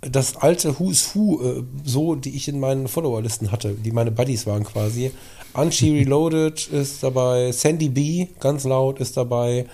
das 0.00 0.36
alte 0.36 0.78
Who's 0.78 1.14
Who, 1.14 1.42
äh, 1.42 1.64
so, 1.84 2.14
die 2.14 2.36
ich 2.36 2.48
in 2.48 2.60
meinen 2.60 2.88
Followerlisten 2.88 3.52
hatte, 3.52 3.74
die 3.74 3.92
meine 3.92 4.10
Buddies 4.10 4.46
waren 4.46 4.64
quasi. 4.64 5.12
Anchi 5.54 5.98
Reloaded 5.98 6.68
ist 6.68 7.02
dabei, 7.02 7.52
Sandy 7.52 7.88
B, 7.88 8.26
ganz 8.40 8.64
laut, 8.64 9.00
ist 9.00 9.16
dabei. 9.16 9.66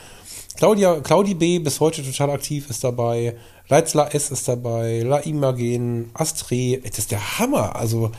Claudia, 0.56 1.00
Claudi 1.00 1.34
B, 1.34 1.58
bis 1.58 1.80
heute 1.80 2.04
total 2.04 2.30
aktiv, 2.30 2.68
ist 2.68 2.84
dabei. 2.84 3.34
Leitzler 3.68 4.14
S 4.14 4.30
ist 4.30 4.46
dabei. 4.46 5.00
La 5.00 5.18
Imagen, 5.20 6.10
Astre, 6.12 6.78
das 6.78 6.98
ist 6.98 7.10
der 7.10 7.38
Hammer. 7.38 7.76
Also, 7.76 8.10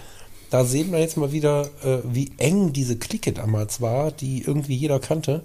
da 0.49 0.65
sehen 0.65 0.91
wir 0.91 0.99
jetzt 0.99 1.17
mal 1.17 1.31
wieder, 1.31 1.69
äh, 1.83 1.99
wie 2.03 2.31
eng 2.37 2.73
diese 2.73 2.97
Clique 2.97 3.31
damals 3.31 3.79
war, 3.79 4.11
die 4.11 4.41
irgendwie 4.41 4.75
jeder 4.75 4.99
kannte. 4.99 5.43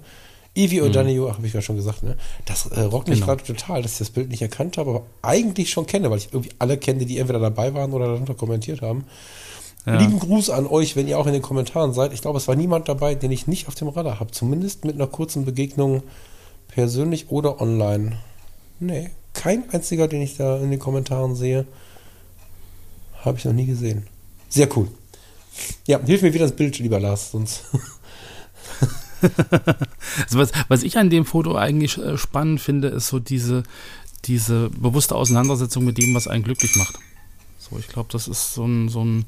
Evie 0.54 0.80
mhm. 0.80 0.87
O'Donoghue, 0.87 1.32
habe 1.35 1.46
ich 1.46 1.52
ja 1.52 1.61
schon 1.61 1.76
gesagt, 1.76 2.02
ne? 2.02 2.16
Das 2.46 2.64
äh, 2.66 2.80
rockt 2.80 3.08
mich 3.08 3.20
genau. 3.20 3.35
gerade 3.35 3.44
total, 3.44 3.82
dass 3.82 3.92
ich 3.92 3.99
das 3.99 4.11
Bild 4.11 4.30
nicht 4.30 4.40
erkannt 4.40 4.78
habe, 4.78 4.90
aber 4.90 5.02
eigentlich 5.20 5.68
schon 5.70 5.87
kenne, 5.87 6.11
weil 6.11 6.18
ich 6.18 6.28
irgendwie 6.32 6.52
alle 6.58 6.78
kenne, 6.78 7.04
die 7.04 7.18
entweder 7.18 7.40
dabei 7.40 7.75
waren 7.75 7.92
oder 7.92 8.06
darunter 8.06 8.35
kommentiert 8.35 8.80
haben. 8.80 9.04
Ja. 9.87 9.99
Lieben 9.99 10.19
Gruß 10.19 10.50
an 10.50 10.66
euch, 10.66 10.97
wenn 10.97 11.07
ihr 11.07 11.16
auch 11.16 11.28
in 11.28 11.33
den 11.33 11.43
Kommentaren 11.43 11.95
seid. 11.95 12.12
Ich 12.12 12.21
glaube, 12.21 12.38
es 12.38 12.49
war 12.49 12.57
niemand 12.57 12.88
dabei, 12.88 13.14
den 13.14 13.31
ich 13.31 13.47
nicht 13.47 13.69
auf 13.69 13.76
dem 13.76 13.88
Radar 13.88 14.19
habe. 14.19 14.33
Zumindest 14.33 14.85
mit 14.85 14.97
einer 14.97 15.07
kurzen 15.07 15.45
Begegnung 15.45 16.02
persönlich 16.66 17.31
oder 17.31 17.61
online. 17.61 18.19
Nee, 18.81 19.11
kein 19.33 19.71
einziger, 19.71 20.09
den 20.09 20.23
ich 20.23 20.37
da 20.37 20.59
in 20.59 20.71
den 20.71 20.81
Kommentaren 20.81 21.37
sehe, 21.37 21.66
habe 23.25 23.38
ich 23.38 23.45
noch 23.45 23.52
nie 23.52 23.66
gesehen. 23.66 24.09
Sehr 24.49 24.69
cool. 24.76 24.88
Ja, 25.87 26.00
hilf 26.05 26.23
mir 26.23 26.35
wieder 26.35 26.47
das 26.47 26.57
Bild, 26.57 26.78
lieber 26.81 26.99
Lars, 26.99 27.31
sonst. 27.31 27.64
also 29.23 30.38
was, 30.38 30.50
was 30.69 30.83
ich 30.83 30.99
an 30.99 31.11
dem 31.11 31.25
Foto 31.25 31.55
eigentlich 31.55 31.97
äh, 31.99 32.19
spannend 32.19 32.61
finde, 32.61 32.88
ist 32.88 33.07
so 33.07 33.21
diese, 33.21 33.62
diese 34.25 34.69
bewusste 34.71 35.14
Auseinandersetzung 35.14 35.85
mit 35.85 35.97
dem, 35.97 36.12
was 36.14 36.26
einen 36.26 36.43
glücklich 36.43 36.75
macht. 36.76 36.99
So, 37.59 37.78
ich 37.78 37.88
glaube, 37.88 38.09
das 38.12 38.26
ist 38.28 38.55
so 38.55 38.66
ein, 38.66 38.88
so 38.88 39.05
ein 39.05 39.26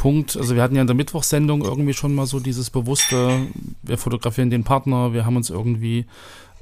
Punkt. 0.00 0.34
Also 0.34 0.54
wir 0.54 0.62
hatten 0.62 0.76
ja 0.76 0.80
in 0.80 0.86
der 0.86 0.96
Mittwochssendung 0.96 1.62
irgendwie 1.62 1.92
schon 1.92 2.14
mal 2.14 2.24
so 2.24 2.40
dieses 2.40 2.70
bewusste, 2.70 3.48
wir 3.82 3.98
fotografieren 3.98 4.48
den 4.48 4.64
Partner, 4.64 5.12
wir 5.12 5.26
haben 5.26 5.36
uns 5.36 5.50
irgendwie 5.50 6.06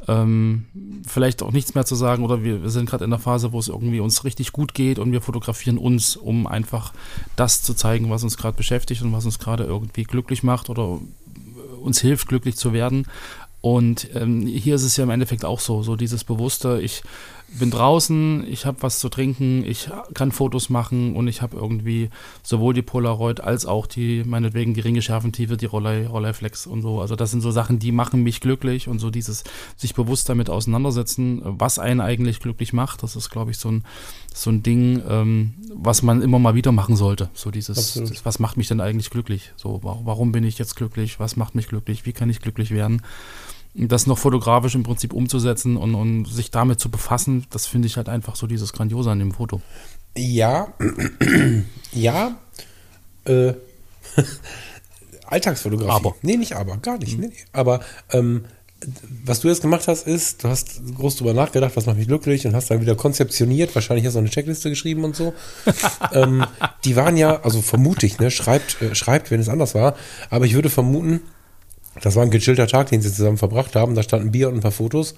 ähm, 0.09 0.67
vielleicht 1.07 1.45
auch 1.45 1.53
nichts 1.53 1.77
mehr 1.77 1.87
zu 1.87 1.95
sagen 1.95 2.25
oder 2.25 2.43
wir, 2.43 2.65
wir 2.65 2.71
sind 2.71 2.91
gerade 2.91 3.05
in 3.05 3.11
der 3.11 3.21
Phase, 3.21 3.53
wo 3.53 3.61
es 3.61 3.69
irgendwie 3.69 4.01
uns 4.01 4.25
richtig 4.25 4.51
gut 4.51 4.75
geht 4.75 4.99
und 4.99 5.13
wir 5.13 5.21
fotografieren 5.21 5.79
uns, 5.79 6.17
um 6.17 6.49
einfach 6.49 6.93
das 7.37 7.63
zu 7.63 7.75
zeigen, 7.75 8.11
was 8.11 8.25
uns 8.25 8.39
gerade 8.39 8.57
beschäftigt 8.57 9.03
und 9.03 9.13
was 9.13 9.25
uns 9.25 9.39
gerade 9.39 9.63
irgendwie 9.63 10.03
glücklich 10.03 10.43
macht 10.43 10.69
oder 10.69 10.99
uns 11.81 12.01
hilft, 12.01 12.27
glücklich 12.27 12.57
zu 12.57 12.73
werden. 12.73 13.07
Und 13.61 14.09
ähm, 14.17 14.49
hier 14.49 14.75
ist 14.75 14.83
es 14.83 14.97
ja 14.97 15.05
im 15.05 15.11
Endeffekt 15.11 15.45
auch 15.45 15.61
so, 15.61 15.85
so 15.85 15.95
dieses 15.95 16.25
Bewusste, 16.25 16.81
ich 16.83 17.03
bin 17.49 17.71
draußen, 17.71 18.47
ich 18.47 18.67
habe 18.67 18.83
was 18.83 18.99
zu 18.99 19.09
trinken, 19.09 19.65
ich 19.65 19.89
kann 20.15 20.33
Fotos 20.33 20.69
machen 20.69 21.17
und 21.17 21.29
ich 21.29 21.41
habe 21.41 21.57
irgendwie 21.57 22.11
sowohl 22.43 22.75
die 22.75 22.83
Polaroid 22.83 23.41
als 23.41 23.65
auch 23.65 23.87
die, 23.87 24.23
meinetwegen 24.25 24.75
geringe 24.75 25.01
Schärfentiefe, 25.01 25.57
die 25.57 25.67
Rolleiflex 25.67 26.67
und 26.67 26.83
so. 26.83 27.01
Also 27.01 27.17
das 27.17 27.31
sind 27.31 27.41
so 27.41 27.51
Sachen, 27.51 27.79
die 27.79 27.91
machen 27.91 28.23
mich 28.23 28.41
glücklich 28.41 28.89
und 28.89 28.99
so 28.99 29.11
dieses 29.11 29.45
sich 29.77 29.95
bewusst 29.95 30.29
damit 30.29 30.51
auseinandersetzen, 30.51 31.41
was 31.43 31.79
einen 31.79 32.01
eigentlich 32.01 32.41
glücklich 32.41 32.73
macht. 32.73 33.03
Das 33.03 33.17
ist, 33.17 33.31
glaube 33.31 33.51
ich, 33.51 33.59
so 33.59 33.71
ein, 33.71 33.85
so 34.35 34.51
ein 34.51 34.63
Ding, 34.63 35.03
ähm, 35.09 35.55
was 35.75 36.03
man 36.03 36.21
immer 36.21 36.39
mal 36.39 36.55
wieder 36.55 36.73
machen 36.73 36.97
sollte. 36.97 37.31
So 37.33 37.51
dieses, 37.51 37.95
das, 37.95 38.25
was 38.25 38.39
macht 38.39 38.59
mich 38.59 38.69
denn 38.69 38.81
eigentlich 38.81 39.11
glücklich? 39.11 39.53
So, 39.57 39.81
warum 39.83 40.33
bin 40.33 40.45
ich 40.45 40.59
jetzt 40.59 40.77
glücklich? 40.77 41.19
Was 41.19 41.37
macht 41.37 41.55
mich 41.55 41.69
glücklich? 41.69 42.05
Wie 42.05 42.13
kann 42.13 42.29
ich 42.29 42.41
glücklich 42.41 42.71
werden? 42.71 43.03
Das 43.87 44.07
noch 44.07 44.19
fotografisch 44.19 44.75
im 44.75 44.83
Prinzip 44.83 45.13
umzusetzen 45.13 45.77
und, 45.77 45.95
und 45.95 46.25
sich 46.25 46.51
damit 46.51 46.81
zu 46.81 46.91
befassen, 46.91 47.47
das 47.51 47.67
finde 47.67 47.87
ich 47.87 47.97
halt 47.97 48.09
einfach 48.09 48.35
so 48.35 48.47
dieses 48.47 48.73
Grandiose 48.73 49.11
an 49.11 49.21
dem 49.21 49.33
Foto. 49.33 49.61
Ja, 50.17 50.73
ja, 51.93 52.37
äh, 53.25 53.53
Alltagsfotografie. 55.27 55.91
Aber. 55.91 56.15
Nee, 56.23 56.37
nicht 56.37 56.55
aber, 56.55 56.79
gar 56.79 56.99
nicht. 56.99 57.19
Nee, 57.19 57.29
nee. 57.29 57.35
Aber 57.53 57.81
ähm, 58.11 58.45
was 59.25 59.41
du 59.41 59.49
jetzt 59.49 59.63
gemacht 59.63 59.89
hast, 59.89 60.07
ist, 60.07 60.45
du 60.45 60.49
hast 60.49 60.81
groß 60.95 61.17
drüber 61.17 61.35
nachgedacht, 61.35 61.77
was 61.77 61.87
macht 61.87 61.99
mich 61.99 62.07
glücklich 62.07 62.47
und 62.47 62.55
hast 62.55 62.71
dann 62.71 62.81
wieder 62.81 62.95
konzeptioniert, 62.95 63.75
wahrscheinlich 63.75 64.07
hast 64.07 64.15
du 64.15 64.21
eine 64.21 64.31
Checkliste 64.31 64.71
geschrieben 64.71 65.05
und 65.05 65.17
so. 65.17 65.35
ähm, 66.13 66.45
die 66.85 66.95
waren 66.95 67.17
ja, 67.17 67.41
also 67.43 67.61
vermute 67.61 68.07
ich, 68.07 68.19
ne, 68.19 68.31
schreibt, 68.31 68.81
äh, 68.81 68.95
schreibt, 68.95 69.31
wenn 69.31 69.41
es 69.41 69.49
anders 69.49 69.75
war, 69.75 69.97
aber 70.31 70.47
ich 70.47 70.55
würde 70.55 70.71
vermuten, 70.71 71.21
das 72.03 72.17
war 72.17 72.23
ein 72.23 72.31
gechillter 72.31 72.67
Tag, 72.67 72.91
den 72.91 73.03
sie 73.03 73.13
zusammen 73.13 73.39
verbracht 73.39 73.77
haben. 73.77 73.95
Da 73.95 74.03
standen 74.03 74.33
Bier 74.33 74.49
und 74.49 74.55
ein 74.55 74.61
paar 74.61 74.73
Fotos. 74.73 75.13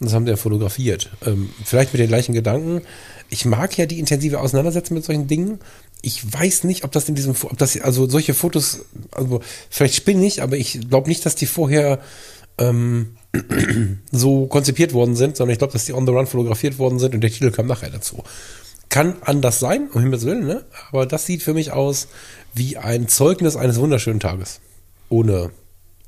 Und 0.00 0.06
das 0.06 0.14
haben 0.14 0.24
sie 0.24 0.30
ja 0.30 0.36
fotografiert. 0.36 1.10
Ähm, 1.26 1.50
vielleicht 1.64 1.92
mit 1.92 2.00
den 2.00 2.08
gleichen 2.08 2.32
Gedanken. 2.32 2.82
Ich 3.28 3.44
mag 3.44 3.76
ja 3.78 3.86
die 3.86 3.98
intensive 3.98 4.40
Auseinandersetzung 4.40 4.96
mit 4.96 5.04
solchen 5.04 5.26
Dingen. 5.26 5.58
Ich 6.02 6.32
weiß 6.32 6.64
nicht, 6.64 6.84
ob 6.84 6.92
das 6.92 7.08
in 7.08 7.14
diesem, 7.14 7.34
ob 7.42 7.56
das, 7.58 7.80
also 7.80 8.08
solche 8.08 8.34
Fotos, 8.34 8.80
also 9.12 9.40
vielleicht 9.70 9.94
spinne 9.94 10.26
ich, 10.26 10.42
aber 10.42 10.56
ich 10.56 10.80
glaube 10.88 11.08
nicht, 11.08 11.24
dass 11.24 11.34
die 11.34 11.46
vorher 11.46 12.00
ähm, 12.58 13.16
so 14.12 14.46
konzipiert 14.46 14.92
worden 14.92 15.16
sind, 15.16 15.36
sondern 15.36 15.52
ich 15.52 15.58
glaube, 15.58 15.72
dass 15.72 15.84
die 15.84 15.92
on 15.92 16.06
the 16.06 16.12
run 16.12 16.26
fotografiert 16.26 16.78
worden 16.78 16.98
sind 16.98 17.14
und 17.14 17.20
der 17.20 17.30
Titel 17.30 17.50
kam 17.50 17.66
nachher 17.66 17.90
dazu. 17.90 18.22
Kann 18.88 19.16
anders 19.22 19.58
sein, 19.58 19.88
um 19.92 20.02
Himmels 20.02 20.26
Willen, 20.26 20.46
ne? 20.46 20.66
Aber 20.90 21.06
das 21.06 21.24
sieht 21.24 21.42
für 21.42 21.54
mich 21.54 21.72
aus 21.72 22.08
wie 22.52 22.76
ein 22.76 23.08
Zeugnis 23.08 23.56
eines 23.56 23.78
wunderschönen 23.78 24.20
Tages. 24.20 24.60
Ohne 25.08 25.50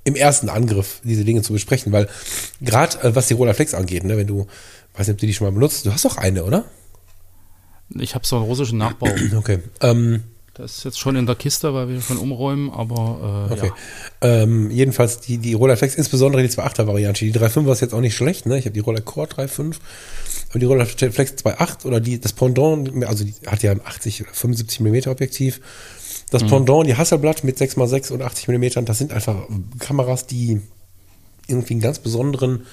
im 0.05 0.15
ersten 0.15 0.49
Angriff 0.49 1.01
diese 1.03 1.25
Dinge 1.25 1.43
zu 1.43 1.53
besprechen, 1.53 1.93
weil 1.93 2.09
gerade 2.61 3.03
äh, 3.03 3.15
was 3.15 3.29
die 3.29 3.35
Rollerflex 3.35 3.75
angeht, 3.75 4.05
ne, 4.05 4.17
wenn 4.17 4.27
du, 4.27 4.47
weiß 4.95 5.09
nicht, 5.09 5.15
ob 5.15 5.21
du 5.21 5.27
die 5.27 5.35
schon 5.35 5.47
mal 5.47 5.53
benutzt, 5.53 5.87
du 5.87 5.93
hast 5.93 6.05
doch 6.05 6.19
eine, 6.19 6.45
oder? 6.45 6.65
Ich 7.97 8.15
habe 8.15 8.27
so 8.27 8.37
einen 8.37 8.45
russischen 8.45 8.79
Nachbau. 8.79 9.09
Okay. 9.35 9.61
Ähm, 9.81 10.25
das 10.55 10.79
ist 10.79 10.85
jetzt 10.85 11.01
schon 11.01 11.17
in 11.17 11.27
der 11.27 11.35
Kiste, 11.35 11.75
weil 11.75 11.89
wir 11.89 12.01
schon 12.01 12.17
umräumen, 12.17 12.71
aber 12.71 13.49
äh, 13.51 13.53
okay. 13.53 13.73
Ja. 14.23 14.43
Ähm, 14.43 14.71
jedenfalls 14.71 15.19
die, 15.19 15.39
die 15.39 15.55
Rollerflex, 15.55 15.97
insbesondere 15.97 16.43
die 16.43 16.49
2.8er 16.49 16.87
Variante. 16.87 17.25
Die 17.25 17.33
3.5er 17.33 17.73
ist 17.73 17.81
jetzt 17.81 17.93
auch 17.93 18.01
nicht 18.01 18.15
schlecht, 18.15 18.47
ne? 18.47 18.57
Ich 18.57 18.65
habe 18.65 18.73
die 18.73 18.81
Roller 18.81 19.01
Core 19.01 19.27
3.5, 19.27 19.77
aber 20.51 20.59
die 20.61 20.67
Rollerflex 20.67 21.33
2.8 21.45 21.87
oder 21.87 21.99
die, 21.99 22.21
das 22.21 22.35
Pendant, 22.35 23.05
also 23.05 23.25
die 23.25 23.35
hat 23.47 23.65
ja 23.65 23.73
ein 23.73 23.81
80 23.85 24.23
oder 24.23 24.33
75 24.33 24.79
mm 24.79 25.11
Objektiv 25.11 25.61
das 26.35 26.43
mhm. 26.43 26.49
Pendant, 26.49 26.87
die 26.89 26.97
Hasselblatt 26.97 27.45
mit 27.45 27.59
6x6 27.59 28.13
und 28.13 28.21
80 28.21 28.49
mm, 28.49 28.85
das 28.85 28.99
sind 28.99 29.13
einfach 29.13 29.47
Kameras, 29.79 30.27
die 30.27 30.61
irgendwie 31.47 31.75
einen 31.75 31.81
ganz 31.81 32.01
besonderen, 32.01 32.67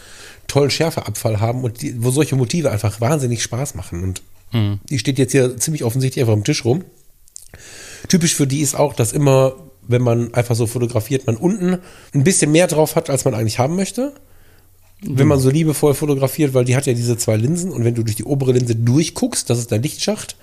tollen 0.47 0.71
Schärfeabfall 0.71 1.39
haben 1.39 1.63
und 1.63 1.83
die, 1.83 2.03
wo 2.03 2.09
solche 2.09 2.35
Motive 2.35 2.71
einfach 2.71 2.99
wahnsinnig 3.01 3.43
Spaß 3.43 3.75
machen. 3.75 4.03
Und 4.03 4.23
mhm. 4.51 4.79
die 4.89 4.97
steht 4.97 5.19
jetzt 5.19 5.33
hier 5.33 5.57
ziemlich 5.57 5.83
offensichtlich 5.83 6.23
einfach 6.23 6.33
am 6.33 6.43
Tisch 6.43 6.65
rum. 6.65 6.83
Typisch 8.07 8.33
für 8.33 8.47
die 8.47 8.61
ist 8.61 8.73
auch, 8.73 8.93
dass 8.93 9.13
immer, 9.13 9.53
wenn 9.87 10.01
man 10.01 10.33
einfach 10.33 10.55
so 10.55 10.65
fotografiert, 10.65 11.27
man 11.27 11.37
unten 11.37 11.77
ein 12.15 12.23
bisschen 12.23 12.51
mehr 12.51 12.65
drauf 12.65 12.95
hat, 12.95 13.11
als 13.11 13.25
man 13.25 13.35
eigentlich 13.35 13.59
haben 13.59 13.75
möchte. 13.75 14.13
Wenn 15.03 15.27
man 15.27 15.39
so 15.39 15.49
liebevoll 15.49 15.95
fotografiert, 15.95 16.53
weil 16.53 16.63
die 16.63 16.75
hat 16.75 16.85
ja 16.85 16.93
diese 16.93 17.17
zwei 17.17 17.35
Linsen 17.35 17.71
und 17.71 17.83
wenn 17.83 17.95
du 17.95 18.03
durch 18.03 18.15
die 18.15 18.23
obere 18.23 18.51
Linse 18.51 18.75
durchguckst, 18.75 19.49
das 19.49 19.57
ist 19.57 19.71
der 19.71 19.79
Lichtschacht, 19.79 20.35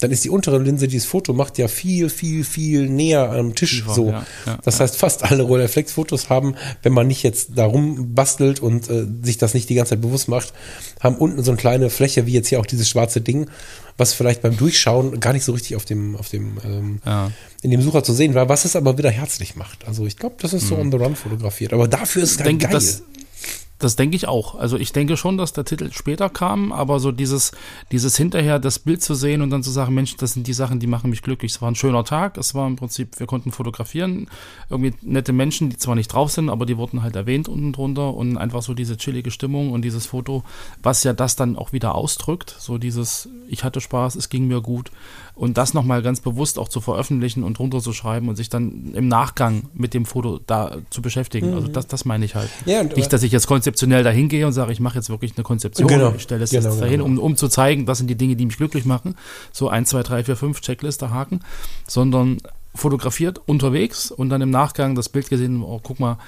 dann 0.00 0.10
ist 0.10 0.24
die 0.24 0.30
untere 0.30 0.58
Linse, 0.58 0.88
die 0.88 0.96
das 0.96 1.06
Foto 1.06 1.32
macht, 1.32 1.58
ja 1.58 1.68
viel, 1.68 2.10
viel, 2.10 2.44
viel 2.44 2.88
näher 2.88 3.30
am 3.30 3.54
Tisch 3.54 3.76
Tiefer, 3.76 3.94
so. 3.94 4.08
Ja, 4.08 4.26
ja, 4.46 4.58
das 4.64 4.80
heißt, 4.80 4.96
fast 4.96 5.22
alle 5.22 5.44
Rolleiflex-Fotos 5.44 6.28
haben, 6.28 6.56
wenn 6.82 6.92
man 6.92 7.06
nicht 7.06 7.22
jetzt 7.22 7.50
darum 7.54 8.14
bastelt 8.14 8.60
und 8.60 8.90
äh, 8.90 9.06
sich 9.22 9.38
das 9.38 9.54
nicht 9.54 9.68
die 9.68 9.74
ganze 9.76 9.90
Zeit 9.90 10.00
bewusst 10.00 10.28
macht, 10.28 10.52
haben 11.00 11.16
unten 11.16 11.42
so 11.44 11.52
eine 11.52 11.58
kleine 11.58 11.88
Fläche, 11.88 12.26
wie 12.26 12.32
jetzt 12.32 12.48
hier 12.48 12.58
auch 12.58 12.66
dieses 12.66 12.88
schwarze 12.88 13.20
Ding, 13.20 13.48
was 13.96 14.12
vielleicht 14.12 14.42
beim 14.42 14.56
Durchschauen 14.56 15.20
gar 15.20 15.32
nicht 15.32 15.44
so 15.44 15.52
richtig 15.52 15.76
auf 15.76 15.84
dem, 15.84 16.16
auf 16.16 16.28
dem, 16.28 16.58
ähm, 16.64 17.00
ja. 17.06 17.30
in 17.62 17.70
dem 17.70 17.82
Sucher 17.82 18.02
zu 18.02 18.12
sehen 18.12 18.34
war, 18.34 18.48
was 18.48 18.64
es 18.64 18.74
aber 18.74 18.98
wieder 18.98 19.10
herzlich 19.10 19.54
macht. 19.54 19.86
Also 19.86 20.06
ich 20.06 20.16
glaube, 20.16 20.36
das 20.40 20.52
ist 20.52 20.66
so 20.66 20.74
mhm. 20.74 20.80
on 20.80 20.90
the 20.90 20.96
run 20.98 21.16
fotografiert. 21.16 21.72
Aber 21.72 21.86
dafür 21.86 22.24
ist 22.24 22.32
es 22.32 22.38
geil. 22.38 22.58
Das, 22.70 23.02
das 23.82 23.96
denke 23.96 24.16
ich 24.16 24.28
auch. 24.28 24.54
Also 24.54 24.76
ich 24.76 24.92
denke 24.92 25.16
schon, 25.16 25.36
dass 25.36 25.52
der 25.52 25.64
Titel 25.64 25.90
später 25.92 26.28
kam, 26.28 26.72
aber 26.72 27.00
so 27.00 27.10
dieses, 27.10 27.52
dieses 27.90 28.16
hinterher 28.16 28.58
das 28.58 28.78
Bild 28.78 29.02
zu 29.02 29.14
sehen 29.14 29.42
und 29.42 29.50
dann 29.50 29.62
zu 29.62 29.70
sagen, 29.70 29.94
Mensch, 29.94 30.16
das 30.16 30.34
sind 30.34 30.46
die 30.46 30.52
Sachen, 30.52 30.78
die 30.78 30.86
machen 30.86 31.10
mich 31.10 31.22
glücklich. 31.22 31.52
Es 31.52 31.62
war 31.62 31.70
ein 31.70 31.74
schöner 31.74 32.04
Tag. 32.04 32.38
Es 32.38 32.54
war 32.54 32.66
im 32.66 32.76
Prinzip, 32.76 33.18
wir 33.18 33.26
konnten 33.26 33.50
fotografieren. 33.50 34.28
Irgendwie 34.70 34.94
nette 35.02 35.32
Menschen, 35.32 35.68
die 35.68 35.76
zwar 35.76 35.96
nicht 35.96 36.12
drauf 36.12 36.30
sind, 36.30 36.48
aber 36.48 36.64
die 36.64 36.76
wurden 36.76 37.02
halt 37.02 37.16
erwähnt 37.16 37.48
unten 37.48 37.72
drunter 37.72 38.14
und 38.14 38.36
einfach 38.36 38.62
so 38.62 38.72
diese 38.74 38.96
chillige 38.96 39.30
Stimmung 39.30 39.72
und 39.72 39.82
dieses 39.82 40.06
Foto, 40.06 40.44
was 40.82 41.02
ja 41.02 41.12
das 41.12 41.34
dann 41.34 41.56
auch 41.56 41.72
wieder 41.72 41.96
ausdrückt. 41.96 42.54
So 42.58 42.78
dieses, 42.78 43.28
ich 43.48 43.64
hatte 43.64 43.80
Spaß, 43.80 44.14
es 44.14 44.28
ging 44.28 44.46
mir 44.46 44.60
gut. 44.60 44.92
Und 45.34 45.56
das 45.56 45.72
nochmal 45.72 46.02
ganz 46.02 46.20
bewusst 46.20 46.58
auch 46.58 46.68
zu 46.68 46.80
veröffentlichen 46.80 47.42
und 47.42 47.58
runterzuschreiben 47.58 48.28
und 48.28 48.36
sich 48.36 48.50
dann 48.50 48.92
im 48.94 49.08
Nachgang 49.08 49.64
mit 49.72 49.94
dem 49.94 50.04
Foto 50.04 50.38
da 50.46 50.76
zu 50.90 51.00
beschäftigen. 51.00 51.46
Also 51.46 51.56
mhm. 51.56 51.62
Also 51.62 51.72
das, 51.72 51.86
das 51.86 52.04
meine 52.04 52.24
ich 52.24 52.34
halt. 52.34 52.50
Ja, 52.66 52.82
Nicht, 52.82 53.12
dass 53.12 53.22
ich 53.22 53.32
jetzt 53.32 53.46
konzeptionell 53.46 54.02
dahin 54.04 54.28
gehe 54.28 54.46
und 54.46 54.52
sage, 54.52 54.72
ich 54.72 54.80
mache 54.80 54.96
jetzt 54.96 55.08
wirklich 55.08 55.36
eine 55.36 55.44
Konzeption. 55.44 55.88
Genau. 55.88 56.12
Ich 56.14 56.22
stelle 56.22 56.44
es 56.44 56.50
genau, 56.50 56.68
jetzt 56.68 56.80
dahin, 56.80 56.98
genau. 56.98 57.04
um, 57.06 57.18
um 57.18 57.36
zu 57.36 57.48
zeigen, 57.48 57.86
das 57.86 57.98
sind 57.98 58.08
die 58.08 58.16
Dinge, 58.16 58.36
die 58.36 58.44
mich 58.44 58.58
glücklich 58.58 58.84
machen. 58.84 59.14
So 59.52 59.68
1, 59.68 59.88
2, 59.88 60.02
3, 60.02 60.24
4, 60.24 60.36
5 60.36 60.60
Checkliste 60.60 61.10
haken. 61.10 61.40
Sondern 61.86 62.38
fotografiert 62.74 63.40
unterwegs 63.46 64.10
und 64.10 64.30
dann 64.30 64.40
im 64.40 64.50
Nachgang 64.50 64.94
das 64.94 65.08
Bild 65.08 65.28
gesehen, 65.28 65.62
oh, 65.62 65.80
guck 65.82 66.00
mal, 66.00 66.18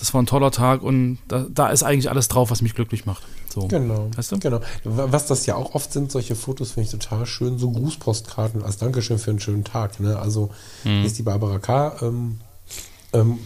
das 0.00 0.14
war 0.14 0.22
ein 0.22 0.26
toller 0.26 0.50
Tag 0.50 0.82
und 0.82 1.18
da, 1.28 1.46
da, 1.52 1.68
ist 1.68 1.82
eigentlich 1.82 2.10
alles 2.10 2.28
drauf, 2.28 2.50
was 2.50 2.62
mich 2.62 2.74
glücklich 2.74 3.04
macht. 3.04 3.22
So, 3.52 3.68
genau. 3.68 4.08
Weißt 4.16 4.32
du? 4.32 4.38
Genau. 4.38 4.60
Was 4.84 5.26
das 5.26 5.44
ja 5.44 5.56
auch 5.56 5.74
oft 5.74 5.92
sind, 5.92 6.10
solche 6.10 6.34
Fotos 6.34 6.72
finde 6.72 6.86
ich 6.86 6.90
total 6.90 7.26
schön, 7.26 7.58
so 7.58 7.70
Grußpostkarten 7.70 8.62
als 8.62 8.78
Dankeschön 8.78 9.18
für 9.18 9.30
einen 9.30 9.40
schönen 9.40 9.64
Tag. 9.64 10.00
Ne? 10.00 10.18
Also 10.18 10.50
hm. 10.84 11.04
ist 11.04 11.18
die 11.18 11.22
Barbara 11.22 11.58
K. 11.58 11.96
Ähm, 12.00 12.40
ähm, 13.12 13.38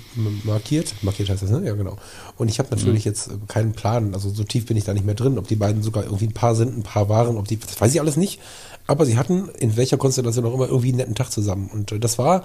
markiert. 0.44 0.94
Markiert 1.02 1.30
heißt 1.30 1.42
das, 1.42 1.50
ne? 1.50 1.66
Ja, 1.66 1.74
genau. 1.74 1.96
Und 2.36 2.48
ich 2.48 2.58
habe 2.58 2.68
natürlich 2.70 3.06
mhm. 3.06 3.10
jetzt 3.10 3.30
keinen 3.48 3.72
Plan, 3.72 4.12
also 4.12 4.28
so 4.28 4.44
tief 4.44 4.66
bin 4.66 4.76
ich 4.76 4.84
da 4.84 4.92
nicht 4.92 5.06
mehr 5.06 5.14
drin, 5.14 5.38
ob 5.38 5.48
die 5.48 5.56
beiden 5.56 5.82
sogar 5.82 6.04
irgendwie 6.04 6.26
ein 6.26 6.34
paar 6.34 6.54
sind, 6.54 6.76
ein 6.76 6.82
paar 6.82 7.08
waren, 7.08 7.38
ob 7.38 7.48
die, 7.48 7.58
das 7.58 7.80
weiß 7.80 7.94
ich 7.94 8.00
alles 8.00 8.16
nicht. 8.16 8.40
Aber 8.86 9.06
sie 9.06 9.16
hatten 9.16 9.48
in 9.58 9.78
welcher 9.78 9.96
Konstellation 9.96 10.44
auch 10.44 10.52
immer 10.52 10.66
irgendwie 10.66 10.88
einen 10.88 10.98
netten 10.98 11.14
Tag 11.14 11.30
zusammen. 11.30 11.70
Und 11.72 11.92
äh, 11.92 11.98
das 11.98 12.18
war 12.18 12.44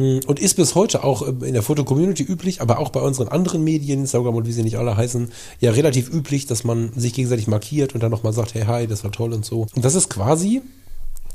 und 0.00 0.40
ist 0.40 0.54
bis 0.54 0.74
heute 0.74 1.04
auch 1.04 1.22
äh, 1.22 1.46
in 1.46 1.54
der 1.54 1.62
Foto-Community 1.62 2.22
üblich, 2.22 2.60
aber 2.60 2.78
auch 2.78 2.90
bei 2.90 3.00
unseren 3.00 3.28
anderen 3.28 3.62
Medien, 3.64 4.00
Instagram 4.00 4.34
und 4.34 4.46
wie 4.46 4.52
sie 4.52 4.62
nicht 4.62 4.78
alle 4.78 4.96
heißen, 4.96 5.30
ja 5.60 5.70
relativ 5.72 6.12
üblich, 6.12 6.46
dass 6.46 6.64
man 6.64 6.92
sich 6.96 7.14
gegenseitig 7.14 7.46
markiert 7.46 7.94
und 7.94 8.02
dann 8.02 8.10
nochmal 8.10 8.32
sagt, 8.32 8.54
hey, 8.54 8.64
hi, 8.66 8.86
das 8.86 9.04
war 9.04 9.12
toll 9.12 9.32
und 9.32 9.44
so. 9.44 9.66
Und 9.74 9.84
das 9.84 9.94
ist 9.94 10.08
quasi 10.08 10.62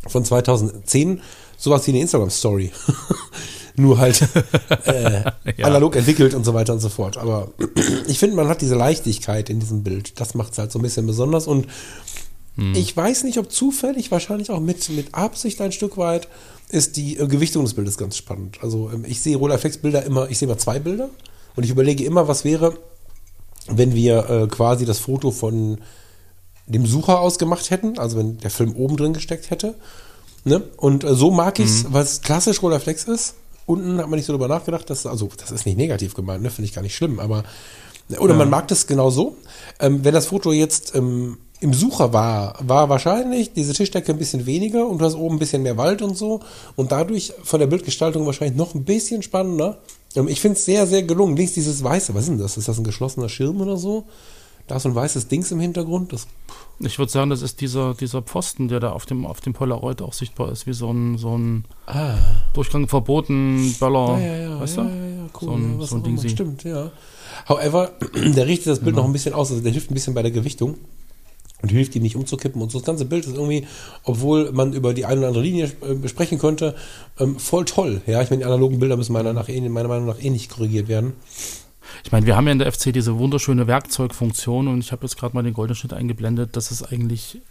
von 0.07 0.23
2010 0.23 1.21
sowas 1.57 1.85
wie 1.87 1.91
eine 1.91 2.01
Instagram-Story. 2.01 2.71
Nur 3.77 3.97
halt 3.97 4.21
äh, 4.85 5.23
ja. 5.57 5.65
analog 5.65 5.95
entwickelt 5.95 6.33
und 6.33 6.45
so 6.45 6.53
weiter 6.53 6.73
und 6.73 6.79
so 6.79 6.89
fort. 6.89 7.17
Aber 7.17 7.49
ich 8.07 8.19
finde, 8.19 8.35
man 8.35 8.47
hat 8.47 8.61
diese 8.61 8.75
Leichtigkeit 8.75 9.49
in 9.49 9.59
diesem 9.59 9.83
Bild. 9.83 10.19
Das 10.19 10.33
macht 10.33 10.53
es 10.53 10.57
halt 10.57 10.71
so 10.71 10.79
ein 10.79 10.81
bisschen 10.81 11.05
besonders. 11.05 11.45
Und 11.45 11.67
hm. 12.55 12.73
ich 12.73 12.95
weiß 12.95 13.23
nicht, 13.25 13.37
ob 13.37 13.51
zufällig, 13.51 14.11
wahrscheinlich 14.11 14.49
auch 14.49 14.61
mit, 14.61 14.89
mit 14.89 15.13
Absicht 15.13 15.59
ein 15.59 15.73
Stück 15.73 15.97
weit, 15.97 16.29
ist 16.75 16.97
die 16.97 17.17
äh, 17.17 17.27
Gewichtung 17.27 17.63
des 17.63 17.73
Bildes 17.73 17.97
ganz 17.97 18.17
spannend. 18.17 18.59
Also 18.61 18.91
ähm, 18.93 19.05
ich 19.07 19.21
sehe 19.21 19.37
Rolleiflex-Bilder 19.37 20.03
immer, 20.03 20.29
ich 20.29 20.37
sehe 20.37 20.47
immer 20.47 20.57
zwei 20.57 20.79
Bilder 20.79 21.09
und 21.55 21.63
ich 21.63 21.71
überlege 21.71 22.03
immer, 22.03 22.27
was 22.27 22.43
wäre, 22.43 22.77
wenn 23.67 23.95
wir 23.95 24.29
äh, 24.29 24.47
quasi 24.47 24.85
das 24.85 24.99
Foto 24.99 25.31
von 25.31 25.79
dem 26.67 26.85
Sucher 26.85 27.19
ausgemacht 27.19 27.69
hätten, 27.71 27.97
also 27.97 28.17
wenn 28.17 28.37
der 28.37 28.49
Film 28.49 28.75
oben 28.75 28.97
drin 28.97 29.13
gesteckt 29.13 29.49
hätte. 29.49 29.75
Ne? 30.43 30.63
Und 30.77 31.03
äh, 31.03 31.15
so 31.15 31.31
mag 31.31 31.59
ich 31.59 31.65
es, 31.65 31.83
mhm. 31.83 31.93
was 31.93 32.21
klassisch 32.21 32.61
Rolleiflex 32.61 33.05
ist. 33.05 33.35
Unten 33.65 33.97
hat 33.97 34.07
man 34.09 34.17
nicht 34.17 34.27
so 34.27 34.33
drüber 34.33 34.47
nachgedacht, 34.47 34.89
dass, 34.89 35.07
also 35.07 35.29
das 35.37 35.49
ist 35.49 35.65
nicht 35.65 35.77
negativ 35.77 36.13
gemeint, 36.13 36.43
ne? 36.43 36.51
finde 36.51 36.67
ich 36.67 36.75
gar 36.75 36.83
nicht 36.83 36.95
schlimm, 36.95 37.19
aber 37.19 37.43
oder 38.19 38.33
ja. 38.33 38.37
man 38.37 38.51
mag 38.51 38.67
das 38.67 38.85
genau 38.85 39.09
so. 39.09 39.37
Ähm, 39.79 40.03
wenn 40.03 40.13
das 40.13 40.27
Foto 40.27 40.51
jetzt 40.51 40.93
ähm, 40.93 41.39
im 41.65 41.73
Sucher 41.73 42.13
war, 42.13 42.53
war 42.61 42.89
wahrscheinlich 42.89 43.51
diese 43.53 43.73
Tischdecke 43.73 44.11
ein 44.11 44.19
bisschen 44.19 44.45
weniger 44.45 44.87
und 44.87 44.99
du 44.99 45.05
hast 45.05 45.15
oben 45.15 45.37
ein 45.37 45.39
bisschen 45.39 45.63
mehr 45.63 45.77
Wald 45.77 46.03
und 46.03 46.15
so 46.15 46.41
und 46.75 46.91
dadurch 46.91 47.33
von 47.43 47.59
der 47.59 47.65
Bildgestaltung 47.65 48.23
wahrscheinlich 48.27 48.55
noch 48.55 48.75
ein 48.75 48.85
bisschen 48.85 49.23
spannender. 49.23 49.79
Ähm, 50.15 50.27
ich 50.27 50.41
finde 50.41 50.59
es 50.59 50.65
sehr, 50.65 50.85
sehr 50.85 51.01
gelungen. 51.01 51.35
Links 51.35 51.53
dieses 51.53 51.83
Weiße, 51.83 52.13
was 52.13 52.23
ist 52.23 52.29
denn 52.29 52.37
das? 52.37 52.57
Ist 52.57 52.67
das 52.67 52.77
ein 52.77 52.83
geschlossener 52.83 53.29
Schirm 53.29 53.61
oder 53.61 53.77
so? 53.77 54.05
Da 54.67 54.75
ist 54.75 54.83
so 54.83 54.89
ein 54.89 54.95
weißes 54.95 55.27
Dings 55.27 55.51
im 55.51 55.59
Hintergrund. 55.59 56.13
Das 56.13 56.27
ich 56.79 56.99
würde 56.99 57.11
sagen, 57.11 57.31
das 57.31 57.41
ist 57.41 57.61
dieser, 57.61 57.95
dieser 57.95 58.21
Pfosten, 58.21 58.67
der 58.67 58.79
da 58.79 58.91
auf 58.91 59.07
dem, 59.07 59.25
auf 59.25 59.41
dem 59.41 59.53
Polaroid 59.53 60.03
auch 60.03 60.13
sichtbar 60.13 60.51
ist, 60.51 60.67
wie 60.67 60.73
so 60.73 60.91
ein, 60.91 61.17
so 61.17 61.35
ein 61.35 61.65
ah. 61.87 62.15
Durchgang 62.53 62.87
verboten, 62.87 63.73
Böller. 63.79 64.19
Ja, 64.19 64.25
ja, 64.25 64.35
ja, 64.35 64.59
weißt 64.59 64.77
ja, 64.77 64.83
du? 64.83 64.89
ja, 64.89 64.95
ja, 64.95 65.29
cool. 65.41 65.47
So 65.47 65.51
ein, 65.51 65.79
ja, 65.79 65.85
so 65.87 65.95
ein 65.95 66.03
Ding. 66.03 66.29
Stimmt, 66.29 66.63
ja. 66.63 66.91
However, 67.49 67.93
der 68.13 68.45
richtet 68.45 68.67
das 68.67 68.79
Bild 68.79 68.91
genau. 68.91 69.01
noch 69.01 69.05
ein 69.09 69.13
bisschen 69.13 69.33
aus, 69.33 69.49
also 69.49 69.63
der 69.63 69.71
hilft 69.71 69.89
ein 69.89 69.95
bisschen 69.95 70.13
bei 70.13 70.21
der 70.21 70.31
Gewichtung 70.31 70.75
und 71.61 71.69
hilft 71.69 71.95
ihm 71.95 72.03
nicht 72.03 72.15
umzukippen. 72.15 72.61
Und 72.61 72.71
so 72.71 72.79
das 72.79 72.85
ganze 72.85 73.05
Bild 73.05 73.25
ist 73.25 73.35
irgendwie, 73.35 73.65
obwohl 74.03 74.51
man 74.51 74.73
über 74.73 74.93
die 74.93 75.05
eine 75.05 75.19
oder 75.19 75.27
andere 75.29 75.43
Linie 75.43 75.71
äh, 75.81 75.93
besprechen 75.95 76.37
könnte, 76.37 76.75
ähm, 77.19 77.39
voll 77.39 77.65
toll. 77.65 78.01
Ja, 78.05 78.21
ich 78.21 78.29
meine, 78.29 78.41
die 78.41 78.45
analogen 78.45 78.79
Bilder 78.79 78.97
müssen 78.97 79.13
meiner, 79.13 79.33
nach, 79.33 79.47
meiner 79.47 79.87
Meinung 79.87 80.05
nach 80.05 80.21
eh 80.21 80.29
nicht 80.29 80.51
korrigiert 80.51 80.87
werden. 80.87 81.13
Ich 82.03 82.11
meine, 82.11 82.25
wir 82.25 82.35
haben 82.35 82.45
ja 82.45 82.51
in 82.51 82.59
der 82.59 82.71
FC 82.71 82.93
diese 82.93 83.17
wunderschöne 83.17 83.67
Werkzeugfunktion 83.67 84.67
und 84.67 84.79
ich 84.79 84.91
habe 84.91 85.03
jetzt 85.03 85.17
gerade 85.17 85.35
mal 85.35 85.43
den 85.43 85.53
Goldenschnitt 85.53 85.93
eingeblendet. 85.93 86.55
Das 86.55 86.71
ist 86.71 86.83
eigentlich 86.83 87.41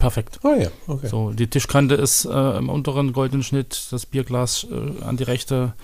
perfekt. 0.00 0.40
Oh 0.42 0.54
ja, 0.58 0.68
okay. 0.88 1.06
So, 1.06 1.30
die 1.30 1.46
Tischkante 1.46 1.94
ist 1.94 2.24
äh, 2.24 2.58
im 2.58 2.68
unteren 2.68 3.12
goldenen 3.12 3.44
Schnitt, 3.44 3.86
das 3.92 4.06
Bierglas 4.06 4.66
äh, 4.68 5.04
an 5.04 5.16
die 5.16 5.22
rechte, 5.22 5.74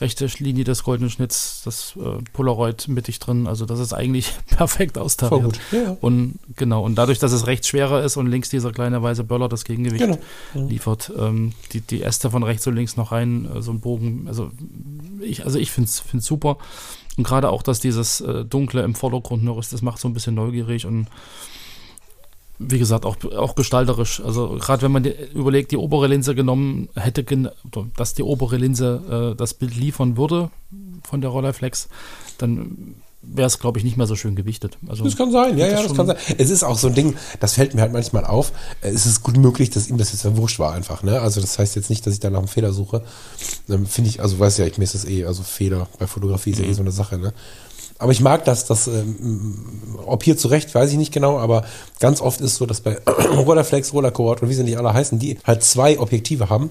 rechte 0.00 0.26
Linie 0.38 0.64
des 0.64 0.82
goldenen 0.82 1.08
Schnitts, 1.08 1.62
das 1.64 1.94
äh, 1.96 2.22
Polaroid 2.32 2.88
mittig 2.88 3.20
drin. 3.20 3.46
Also 3.46 3.64
das 3.64 3.78
ist 3.78 3.94
eigentlich 3.94 4.34
perfekt 4.48 4.98
austariert. 4.98 5.56
Voll 5.56 5.80
gut. 5.80 5.86
Ja. 5.86 5.96
Und 6.00 6.38
genau, 6.56 6.84
und 6.84 6.96
dadurch, 6.96 7.20
dass 7.20 7.32
es 7.32 7.46
rechts 7.46 7.68
schwerer 7.68 8.02
ist 8.02 8.18
und 8.18 8.26
links 8.26 8.50
dieser 8.50 8.72
kleine 8.72 9.02
weiße 9.02 9.24
Böller 9.24 9.48
das 9.48 9.64
Gegengewicht 9.64 10.04
genau. 10.04 10.18
Mhm. 10.52 10.68
liefert, 10.68 11.12
ähm, 11.16 11.52
die, 11.72 11.80
die 11.80 12.02
Äste 12.02 12.30
von 12.30 12.42
rechts 12.42 12.66
und 12.66 12.74
links 12.74 12.96
noch 12.96 13.12
rein, 13.12 13.48
äh, 13.54 13.62
so 13.62 13.70
ein 13.70 13.80
Bogen. 13.80 14.24
Also 14.26 14.50
ich, 15.22 15.44
also 15.46 15.58
ich 15.58 15.70
finde 15.70 15.88
es 15.88 16.02
super. 16.26 16.58
Und 17.16 17.24
gerade 17.24 17.50
auch, 17.50 17.62
dass 17.62 17.80
dieses 17.80 18.20
äh, 18.20 18.44
Dunkle 18.44 18.82
im 18.82 18.94
Vordergrund 18.94 19.44
noch 19.44 19.58
ist, 19.58 19.72
das 19.72 19.82
macht 19.82 20.00
so 20.00 20.08
ein 20.08 20.14
bisschen 20.14 20.34
neugierig 20.34 20.86
und 20.86 21.06
wie 22.62 22.78
gesagt, 22.78 23.06
auch, 23.06 23.16
auch 23.36 23.54
gestalterisch. 23.54 24.20
Also 24.20 24.58
gerade 24.60 24.82
wenn 24.82 24.92
man 24.92 25.02
die, 25.02 25.14
überlegt, 25.34 25.72
die 25.72 25.78
obere 25.78 26.06
Linse 26.08 26.34
genommen 26.34 26.90
hätte, 26.94 27.24
dass 27.96 28.14
die 28.14 28.22
obere 28.22 28.58
Linse 28.58 29.32
äh, 29.32 29.36
das 29.36 29.54
Bild 29.54 29.74
liefern 29.74 30.18
würde 30.18 30.50
von 31.02 31.22
der 31.22 31.30
Rolleiflex, 31.30 31.88
dann 32.36 32.96
wäre 33.22 33.46
es, 33.46 33.58
glaube 33.58 33.78
ich, 33.78 33.84
nicht 33.84 33.96
mehr 33.96 34.06
so 34.06 34.14
schön 34.14 34.34
gewichtet. 34.34 34.78
Also, 34.88 35.04
das 35.04 35.16
kann 35.16 35.30
sein, 35.30 35.56
ja, 35.56 35.68
ja, 35.68 35.82
das 35.82 35.94
kann 35.94 36.06
sein. 36.06 36.16
Es 36.38 36.50
ist 36.50 36.62
auch 36.62 36.78
so 36.78 36.88
ein 36.88 36.94
Ding, 36.94 37.16
das 37.38 37.54
fällt 37.54 37.74
mir 37.74 37.82
halt 37.82 37.92
manchmal 37.92 38.24
auf. 38.24 38.52
Es 38.82 39.06
ist 39.06 39.22
gut 39.22 39.36
möglich, 39.38 39.70
dass 39.70 39.88
ihm 39.88 39.98
das 39.98 40.12
jetzt 40.12 40.36
wurscht 40.36 40.58
war 40.58 40.72
einfach, 40.72 41.02
ne? 41.02 41.20
Also 41.20 41.40
das 41.40 41.58
heißt 41.58 41.76
jetzt 41.76 41.90
nicht, 41.90 42.06
dass 42.06 42.14
ich 42.14 42.20
da 42.20 42.30
nach 42.30 42.38
einem 42.38 42.48
Fehler 42.48 42.72
suche. 42.72 43.02
Ähm, 43.68 43.86
Finde 43.86 44.10
ich, 44.10 44.20
also 44.20 44.38
weiß 44.38 44.58
ja, 44.58 44.66
ich 44.66 44.78
mir 44.78 44.84
ist 44.84 44.94
das 44.94 45.06
eh, 45.06 45.24
also 45.24 45.42
Fehler 45.42 45.88
bei 45.98 46.06
Fotografie 46.06 46.50
ist 46.50 46.60
ja 46.60 46.64
eh 46.64 46.68
mhm. 46.68 46.74
so 46.74 46.80
eine 46.82 46.92
Sache, 46.92 47.18
ne? 47.18 47.32
Aber 48.00 48.12
ich 48.12 48.20
mag 48.20 48.44
das, 48.44 48.64
das, 48.64 48.88
ähm, 48.88 49.56
ob 50.06 50.24
hier 50.24 50.36
zurecht, 50.36 50.74
weiß 50.74 50.90
ich 50.90 50.96
nicht 50.96 51.12
genau, 51.12 51.38
aber 51.38 51.64
ganz 52.00 52.20
oft 52.20 52.40
ist 52.40 52.56
so, 52.56 52.66
dass 52.66 52.80
bei 52.80 52.98
Rollerflex, 53.06 53.92
Rollercohort 53.92 54.42
und 54.42 54.48
wie 54.48 54.54
sie 54.54 54.64
nicht 54.64 54.78
alle 54.78 54.92
heißen, 54.92 55.18
die 55.18 55.38
halt 55.44 55.62
zwei 55.62 55.98
Objektive 55.98 56.48
haben 56.48 56.70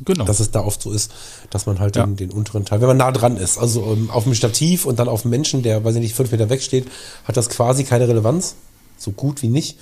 Genau. 0.00 0.24
Dass 0.24 0.40
es 0.40 0.50
da 0.50 0.64
oft 0.64 0.82
so 0.82 0.90
ist, 0.90 1.12
dass 1.50 1.66
man 1.66 1.78
halt 1.78 1.94
ja. 1.94 2.04
den, 2.04 2.16
den, 2.16 2.30
unteren 2.30 2.64
Teil, 2.64 2.80
wenn 2.80 2.88
man 2.88 2.96
nah 2.96 3.12
dran 3.12 3.36
ist, 3.36 3.58
also 3.58 3.82
um, 3.82 4.04
ähm, 4.04 4.10
auf 4.10 4.24
dem 4.24 4.34
Stativ 4.34 4.86
und 4.86 4.98
dann 4.98 5.08
auf 5.08 5.22
dem 5.22 5.30
Menschen, 5.30 5.62
der, 5.62 5.84
weiß 5.84 5.94
ich 5.94 6.00
nicht, 6.00 6.14
fünf 6.16 6.32
Meter 6.32 6.50
weg 6.50 6.62
steht, 6.62 6.88
hat 7.24 7.36
das 7.36 7.48
quasi 7.48 7.84
keine 7.84 8.08
Relevanz. 8.08 8.56
So 8.96 9.12
gut 9.12 9.42
wie 9.42 9.48
nicht. 9.48 9.78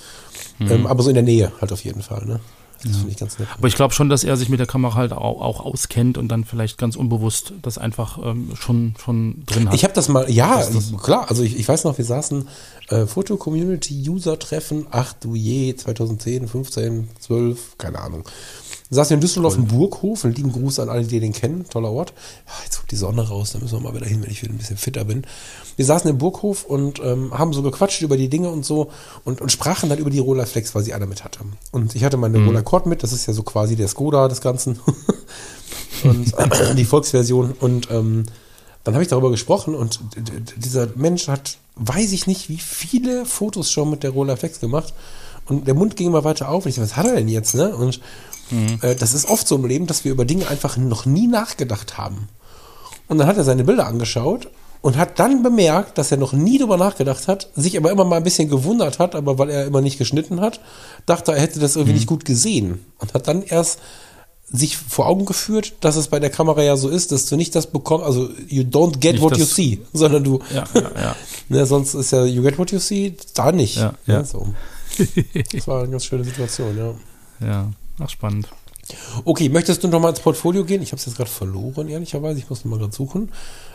Mhm. 0.58 0.70
Ähm, 0.70 0.86
aber 0.86 1.02
so 1.02 1.08
in 1.08 1.14
der 1.14 1.22
Nähe 1.22 1.52
halt 1.60 1.72
auf 1.72 1.84
jeden 1.84 2.02
Fall, 2.02 2.26
ne? 2.26 2.40
Das 2.82 2.92
ja. 2.92 2.98
finde 2.98 3.12
ich 3.12 3.16
ganz 3.16 3.38
nett. 3.38 3.48
Aber 3.56 3.68
ich 3.68 3.74
glaube 3.74 3.94
schon, 3.94 4.08
dass 4.08 4.24
er 4.24 4.36
sich 4.36 4.48
mit 4.48 4.58
der 4.58 4.66
Kamera 4.66 4.94
halt 4.94 5.12
auch, 5.12 5.40
auch, 5.40 5.60
auskennt 5.60 6.18
und 6.18 6.28
dann 6.28 6.44
vielleicht 6.44 6.78
ganz 6.78 6.96
unbewusst 6.96 7.52
das 7.62 7.78
einfach 7.78 8.18
ähm, 8.24 8.50
schon, 8.58 8.94
schon 9.02 9.44
drin 9.46 9.68
hat. 9.68 9.74
Ich 9.74 9.84
habe 9.84 9.94
das 9.94 10.08
mal, 10.08 10.30
ja, 10.30 10.56
das 10.56 10.92
klar, 11.02 11.28
also 11.28 11.42
ich, 11.42 11.58
ich 11.58 11.68
weiß 11.68 11.84
noch, 11.84 11.96
wir 11.98 12.04
saßen 12.04 12.48
äh, 12.88 13.06
Foto-Community-User-Treffen, 13.06 14.86
ach 14.90 15.12
du 15.14 15.34
je, 15.34 15.74
2010, 15.74 16.48
15, 16.48 17.08
12, 17.20 17.78
keine 17.78 18.00
Ahnung. 18.00 18.24
Saßen 18.94 19.14
in 19.14 19.20
Düsseldorf 19.20 19.56
im 19.56 19.66
Burghof. 19.66 20.24
Einen 20.24 20.34
lieben 20.34 20.52
Gruß 20.52 20.78
an 20.80 20.90
alle, 20.90 21.04
die 21.04 21.18
den 21.18 21.32
kennen. 21.32 21.64
Toller 21.70 21.90
Ort. 21.90 22.12
Jetzt 22.64 22.76
kommt 22.76 22.90
die 22.90 22.96
Sonne 22.96 23.26
raus, 23.26 23.52
da 23.52 23.58
müssen 23.58 23.78
wir 23.78 23.80
mal 23.80 23.94
wieder 23.96 24.06
hin, 24.06 24.22
wenn 24.22 24.30
ich 24.30 24.42
wieder 24.42 24.52
ein 24.52 24.58
bisschen 24.58 24.76
fitter 24.76 25.04
bin. 25.04 25.26
Wir 25.76 25.86
saßen 25.86 26.10
im 26.10 26.18
Burghof 26.18 26.64
und 26.64 27.00
ähm, 27.02 27.36
haben 27.36 27.54
so 27.54 27.62
gequatscht 27.62 28.02
über 28.02 28.18
die 28.18 28.28
Dinge 28.28 28.50
und 28.50 28.66
so 28.66 28.90
und, 29.24 29.40
und 29.40 29.50
sprachen 29.50 29.88
dann 29.88 29.98
über 29.98 30.10
die 30.10 30.18
Rollerflex, 30.18 30.74
weil 30.74 30.82
sie 30.82 30.92
alle 30.92 31.06
mit 31.06 31.24
hatte. 31.24 31.40
Und 31.70 31.94
ich 31.94 32.04
hatte 32.04 32.18
meine 32.18 32.38
mhm. 32.38 32.48
Roller 32.48 32.62
Cord 32.62 32.84
mit, 32.84 33.02
das 33.02 33.12
ist 33.12 33.26
ja 33.26 33.32
so 33.32 33.42
quasi 33.42 33.76
der 33.76 33.88
Skoda 33.88 34.28
des 34.28 34.42
Ganzen. 34.42 34.78
und 36.04 36.34
äh, 36.36 36.74
die 36.74 36.84
Volksversion. 36.84 37.52
Und 37.58 37.90
ähm, 37.90 38.26
dann 38.84 38.94
habe 38.94 39.02
ich 39.02 39.08
darüber 39.08 39.30
gesprochen 39.30 39.74
und 39.74 40.00
dieser 40.56 40.88
Mensch 40.96 41.28
hat, 41.28 41.56
weiß 41.76 42.12
ich 42.12 42.26
nicht, 42.26 42.50
wie 42.50 42.58
viele 42.58 43.24
Fotos 43.24 43.70
schon 43.70 43.88
mit 43.88 44.02
der 44.02 44.10
Rollerflex 44.10 44.60
gemacht. 44.60 44.92
Und 45.46 45.66
der 45.66 45.74
Mund 45.74 45.96
ging 45.96 46.08
immer 46.08 46.24
weiter 46.24 46.48
auf. 46.48 46.64
Und 46.64 46.68
ich 46.68 46.76
dachte, 46.76 46.90
was 46.90 46.96
hat 46.96 47.06
er 47.06 47.16
denn 47.16 47.28
jetzt, 47.28 47.54
ne? 47.54 47.74
Und 47.74 48.00
Mhm. 48.52 48.78
Das 48.98 49.14
ist 49.14 49.28
oft 49.28 49.48
so 49.48 49.56
im 49.56 49.64
Leben, 49.64 49.86
dass 49.86 50.04
wir 50.04 50.12
über 50.12 50.24
Dinge 50.24 50.48
einfach 50.48 50.76
noch 50.76 51.06
nie 51.06 51.26
nachgedacht 51.26 51.98
haben. 51.98 52.28
Und 53.08 53.18
dann 53.18 53.26
hat 53.26 53.36
er 53.36 53.44
seine 53.44 53.64
Bilder 53.64 53.86
angeschaut 53.86 54.48
und 54.80 54.96
hat 54.96 55.18
dann 55.18 55.42
bemerkt, 55.42 55.96
dass 55.96 56.10
er 56.10 56.18
noch 56.18 56.32
nie 56.32 56.58
darüber 56.58 56.76
nachgedacht 56.76 57.28
hat, 57.28 57.48
sich 57.54 57.76
aber 57.76 57.90
immer 57.90 58.04
mal 58.04 58.16
ein 58.16 58.24
bisschen 58.24 58.48
gewundert 58.48 58.98
hat, 58.98 59.14
aber 59.14 59.38
weil 59.38 59.50
er 59.50 59.66
immer 59.66 59.80
nicht 59.80 59.98
geschnitten 59.98 60.40
hat, 60.40 60.60
dachte 61.06 61.32
er 61.32 61.40
hätte 61.40 61.60
das 61.60 61.76
irgendwie 61.76 61.92
mhm. 61.92 61.98
nicht 61.98 62.08
gut 62.08 62.24
gesehen 62.24 62.84
und 62.98 63.14
hat 63.14 63.28
dann 63.28 63.42
erst 63.42 63.78
sich 64.52 64.76
vor 64.76 65.06
Augen 65.06 65.24
geführt, 65.24 65.74
dass 65.80 65.96
es 65.96 66.08
bei 66.08 66.20
der 66.20 66.28
Kamera 66.28 66.62
ja 66.62 66.76
so 66.76 66.90
ist, 66.90 67.10
dass 67.10 67.26
du 67.26 67.36
nicht 67.36 67.54
das 67.54 67.68
bekommst, 67.68 68.04
also 68.04 68.28
you 68.48 68.62
don't 68.64 68.98
get 68.98 69.12
nicht 69.12 69.22
what 69.22 69.38
you 69.38 69.44
see, 69.44 69.80
sondern 69.94 70.24
du, 70.24 70.40
ja, 70.54 70.64
ja, 70.74 70.90
ja. 70.94 71.16
ne, 71.48 71.64
sonst 71.64 71.94
ist 71.94 72.10
ja 72.10 72.24
you 72.24 72.42
get 72.42 72.58
what 72.58 72.70
you 72.70 72.78
see, 72.78 73.14
da 73.34 73.50
nicht. 73.50 73.76
Ja, 73.76 73.94
ja. 74.06 74.18
Ne, 74.18 74.24
so. 74.24 74.46
Das 75.52 75.66
war 75.66 75.82
eine 75.82 75.92
ganz 75.92 76.04
schöne 76.04 76.24
Situation, 76.24 76.76
ja. 76.76 76.94
Ja. 77.46 77.70
Ach, 77.98 78.08
spannend. 78.08 78.48
Okay, 79.24 79.48
möchtest 79.48 79.84
du 79.84 79.88
noch 79.88 80.00
mal 80.00 80.10
ins 80.10 80.20
Portfolio 80.20 80.64
gehen? 80.64 80.82
Ich 80.82 80.92
habe 80.92 80.98
es 80.98 81.06
jetzt 81.06 81.16
gerade 81.16 81.30
verloren, 81.30 81.88
ehrlicherweise. 81.88 82.38
Ich 82.38 82.50
muss 82.50 82.64
noch 82.64 82.70
mal 82.70 82.78
gerade 82.78 82.92
suchen. 82.92 83.30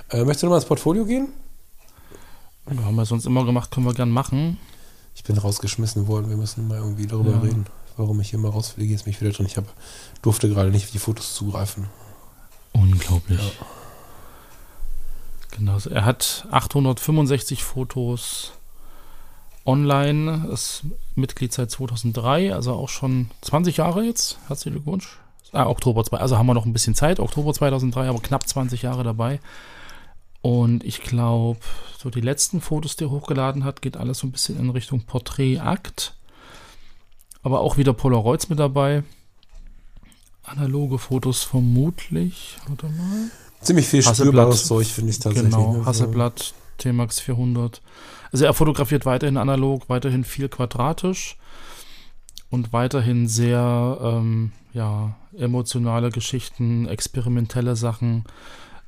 Äh, 0.10 0.19
möchtest 0.19 0.43
du 0.43 0.47
noch 0.47 0.51
mal 0.51 0.58
ins 0.58 0.65
Portfolio 0.65 1.06
gehen? 1.06 1.30
Ja, 2.69 2.84
haben 2.84 2.95
wir 2.95 3.06
sonst 3.06 3.25
immer 3.25 3.45
gemacht, 3.45 3.71
können 3.71 3.86
wir 3.86 3.93
gern 3.93 4.10
machen. 4.10 4.58
Ich 5.15 5.23
bin 5.23 5.38
rausgeschmissen 5.38 6.08
worden. 6.08 6.30
Wir 6.30 6.38
müssen 6.38 6.67
mal 6.67 6.77
irgendwie 6.77 7.08
darüber 7.08 7.32
ja. 7.32 7.39
reden, 7.39 7.65
warum 7.95 8.19
ich 8.19 8.30
hier 8.30 8.39
mal 8.39 8.51
rausfliege. 8.51 8.93
Ist 8.93 9.08
mich 9.08 9.21
wieder 9.21 9.32
drin. 9.32 9.45
Ich 9.45 9.58
hab, 9.58 9.65
durfte 10.21 10.49
gerade 10.49 10.69
nicht 10.69 10.86
auf 10.86 10.91
die 10.91 10.99
Fotos 10.99 11.34
zugreifen. 11.34 11.88
Unglaublich. 12.73 13.39
Ja. 13.39 13.65
Genau. 15.51 15.77
Er 15.89 16.06
hat 16.06 16.47
865 16.51 17.63
Fotos 17.63 18.51
online, 19.67 20.47
ist 20.51 20.84
Mitglied 21.15 21.53
seit 21.53 21.69
2003, 21.69 22.53
also 22.53 22.73
auch 22.73 22.89
schon 22.89 23.30
20 23.41 23.77
Jahre 23.77 24.03
jetzt. 24.03 24.39
Herzlichen 24.47 24.75
Glückwunsch. 24.75 25.19
Ah, 25.51 25.67
Oktober 25.67 26.03
2, 26.03 26.17
also 26.17 26.38
haben 26.38 26.47
wir 26.47 26.53
noch 26.53 26.65
ein 26.65 26.73
bisschen 26.73 26.95
Zeit, 26.95 27.19
Oktober 27.19 27.53
2003, 27.53 28.10
aber 28.10 28.19
knapp 28.19 28.47
20 28.47 28.82
Jahre 28.82 29.03
dabei. 29.03 29.39
Und 30.41 30.84
ich 30.84 31.01
glaube, 31.01 31.60
so 31.97 32.10
die 32.10 32.21
letzten 32.21 32.62
Fotos, 32.62 32.95
die 32.95 33.06
er 33.06 33.12
hochgeladen 33.12 33.63
hat, 33.63 33.82
geht 33.82 33.97
alles 33.97 34.19
so 34.19 34.27
ein 34.27 34.32
bisschen 34.32 34.60
in 34.60 34.69
Richtung 34.69 35.01
Porträtakt. 35.01 36.15
Aber 37.43 37.62
auch 37.62 37.77
wieder 37.77 37.93
Polaroids 37.93 38.49
mit 38.49 38.60
dabei. 38.60 39.03
Analoge 40.43 40.97
Fotos 40.97 41.43
vermutlich. 41.43 42.58
Warte 42.67 42.88
mal. 42.88 43.32
Ziemlich 43.62 43.88
viel 43.88 44.03
spürbares 44.03 44.65
Zeug, 44.67 44.88
finde 44.88 45.12
ich 45.12 45.19
tatsächlich. 45.19 45.51
Genau, 45.51 45.77
ne? 45.77 45.86
Hasselblatt, 45.86 46.53
T-Max 46.77 47.19
400. 47.19 47.82
Also 48.31 48.45
er 48.45 48.53
fotografiert 48.53 49.05
weiterhin 49.05 49.37
analog, 49.37 49.89
weiterhin 49.89 50.23
viel 50.23 50.49
quadratisch 50.49 51.37
und 52.49 52.73
weiterhin 52.73 53.27
sehr 53.27 53.97
ähm, 54.01 54.51
ja, 54.73 55.15
emotionale 55.37 56.09
Geschichten, 56.09 56.87
experimentelle 56.87 57.75
Sachen. 57.75 58.25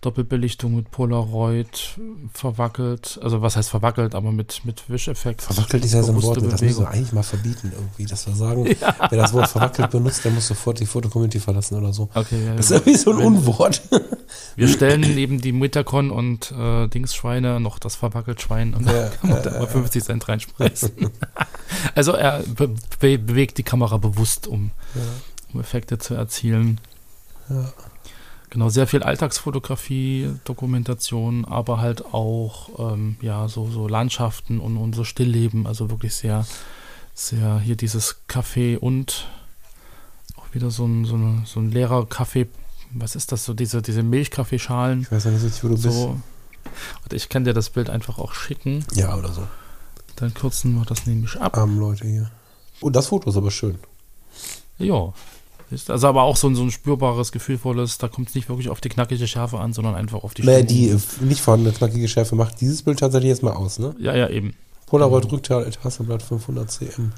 Doppelbelichtung 0.02 0.78
mit 0.78 0.92
Polaroid, 0.92 2.00
verwackelt, 2.32 3.20
also 3.22 3.42
was 3.42 3.58
heißt 3.58 3.70
verwackelt, 3.70 4.16
aber 4.16 4.32
mit, 4.32 4.64
mit 4.64 4.90
Wischeffekt. 4.90 5.42
Verwackelt 5.42 5.84
ist 5.84 5.94
ja 5.94 6.04
so 6.04 6.14
ein 6.14 6.24
Wort, 6.24 6.36
Bewegung. 6.36 6.52
das 6.52 6.62
müssen 6.62 6.80
wir 6.84 6.90
eigentlich 6.90 7.12
mal 7.12 7.24
verbieten 7.24 7.74
irgendwie, 7.76 8.06
dass 8.06 8.26
wir 8.26 8.34
sagen, 8.34 8.66
ja. 8.80 8.96
wer 9.10 9.22
das 9.22 9.34
Wort 9.34 9.50
verwackelt 9.50 9.92
benutzt, 9.92 10.24
der 10.24 10.32
muss 10.32 10.48
sofort 10.48 10.80
die 10.80 10.86
Fotocommunity 10.86 11.42
verlassen 11.42 11.78
oder 11.78 11.92
so. 11.92 12.08
Okay, 12.14 12.46
ja, 12.46 12.56
das 12.56 12.72
ist 12.72 12.78
irgendwie 12.78 12.98
so 12.98 13.12
ein 13.12 13.18
Unwort. 13.18 13.82
Wir 14.56 14.70
stellen 14.70 15.02
neben 15.02 15.42
die 15.42 15.52
Metacon 15.52 16.12
und 16.12 16.54
äh, 16.54 16.88
Dingsschweine 16.88 17.60
noch 17.60 17.78
das 17.78 17.98
verwackelt 17.98 18.42
Schwein 18.42 18.74
und 18.74 18.86
ja, 18.86 19.10
kann 19.10 19.32
man 19.32 19.40
äh, 19.40 19.44
da 19.44 19.52
mal 19.60 19.68
50 19.68 20.02
Cent 20.02 20.30
reinschmeißen. 20.30 20.92
also 21.96 22.14
er 22.14 22.44
be 22.44 22.70
bewegt 23.00 23.58
die 23.58 23.64
Kamera 23.64 23.98
bewusst, 23.98 24.48
um, 24.48 24.72
um 25.54 25.60
Effekte 25.60 25.98
zu 25.98 26.14
erzielen. 26.14 26.80
Ja. 27.50 27.74
Genau, 28.50 28.70
sehr 28.70 28.88
viel 28.88 29.04
Alltagsfotografie, 29.04 30.32
Dokumentation, 30.44 31.46
aber 31.46 31.80
halt 31.80 32.14
auch 32.14 32.94
ähm, 32.94 33.18
ja 33.22 33.48
so, 33.48 33.70
so 33.70 33.88
Landschaften 33.88 34.60
und, 34.60 34.78
und 34.78 34.96
so 34.96 35.04
Stillleben, 35.04 35.68
also 35.68 35.90
wirklich 35.92 36.16
sehr, 36.16 36.48
sehr 37.14 37.60
hier 37.60 37.76
dieses 37.76 38.22
Kaffee 38.28 38.78
und 38.78 39.28
auch 40.36 40.54
wieder 40.54 40.72
so 40.72 40.86
ein, 40.86 41.06
so, 41.06 41.16
eine, 41.16 41.44
so 41.46 41.60
ein 41.60 41.70
leerer 41.72 42.08
Kaffee, 42.08 42.48
was 42.92 43.16
ist 43.16 43.32
das, 43.32 43.46
so 43.46 43.54
diese, 43.54 43.84
diese 43.84 44.02
Milchkaffeeschalen. 44.02 45.04
Ich 45.04 45.12
weiß 45.12 45.26
nicht, 45.26 45.64
wo 45.64 45.68
du 45.68 45.78
so. 45.78 45.90
bist. 45.90 46.00
Und 47.04 47.14
ich 47.14 47.30
kann 47.30 47.44
dir 47.44 47.54
das 47.54 47.70
Bild 47.70 47.90
einfach 47.90 48.18
auch 48.18 48.34
schicken. 48.34 48.84
Ja, 48.94 49.16
oder 49.16 49.32
so. 49.32 49.48
Dann 50.16 50.34
kürzen 50.34 50.74
wir 50.74 50.86
das 50.86 51.06
nämlich 51.06 51.40
ab. 51.40 51.56
Armen 51.56 51.80
Leute 51.80 52.08
hier. 52.08 52.32
Oh, 52.82 52.90
das 52.90 53.08
Foto 53.08 53.30
ist 53.30 53.38
aber 53.38 53.52
schön. 53.52 53.80
Ja. 54.78 55.14
Ist 55.72 55.92
also 55.92 56.08
aber 56.08 56.24
auch 56.24 56.36
so 56.36 56.48
ein, 56.48 56.56
so 56.56 56.64
ein 56.64 56.72
spürbares, 56.72 57.32
gefühlvolles, 57.32 58.00
da 58.00 58.08
kommt 58.08 58.30
es 58.30 58.36
nicht 58.36 58.50
wirklich 58.50 58.70
auf 58.70 58.82
die 58.82 58.90
knackige 58.90 59.28
Schärfe 59.28 59.60
an, 59.60 59.72
sondern 59.72 59.96
einfach 59.96 60.24
auf 60.24 60.34
die 60.34 60.44
Naja, 60.44 60.64
die 60.64 60.90
äh, 60.90 60.98
nicht 61.22 61.42
vorhandene 61.42 61.76
knackige 61.76 62.08
Schärfe 62.08 62.36
macht 62.36 62.60
dieses 62.60 62.82
Bild 62.82 63.00
tatsächlich 63.00 63.30
jetzt 63.30 63.44
mal 63.44 63.54
aus, 63.54 63.78
ne? 63.78 63.96
Ja, 64.00 64.16
ja, 64.16 64.30
eben. 64.30 64.56
Polaroid 64.88 65.26
mhm. 65.26 65.32
Rückteil, 65.32 65.72
Hasselblatt 65.84 66.24
500 66.24 66.72
cm. 66.72 67.12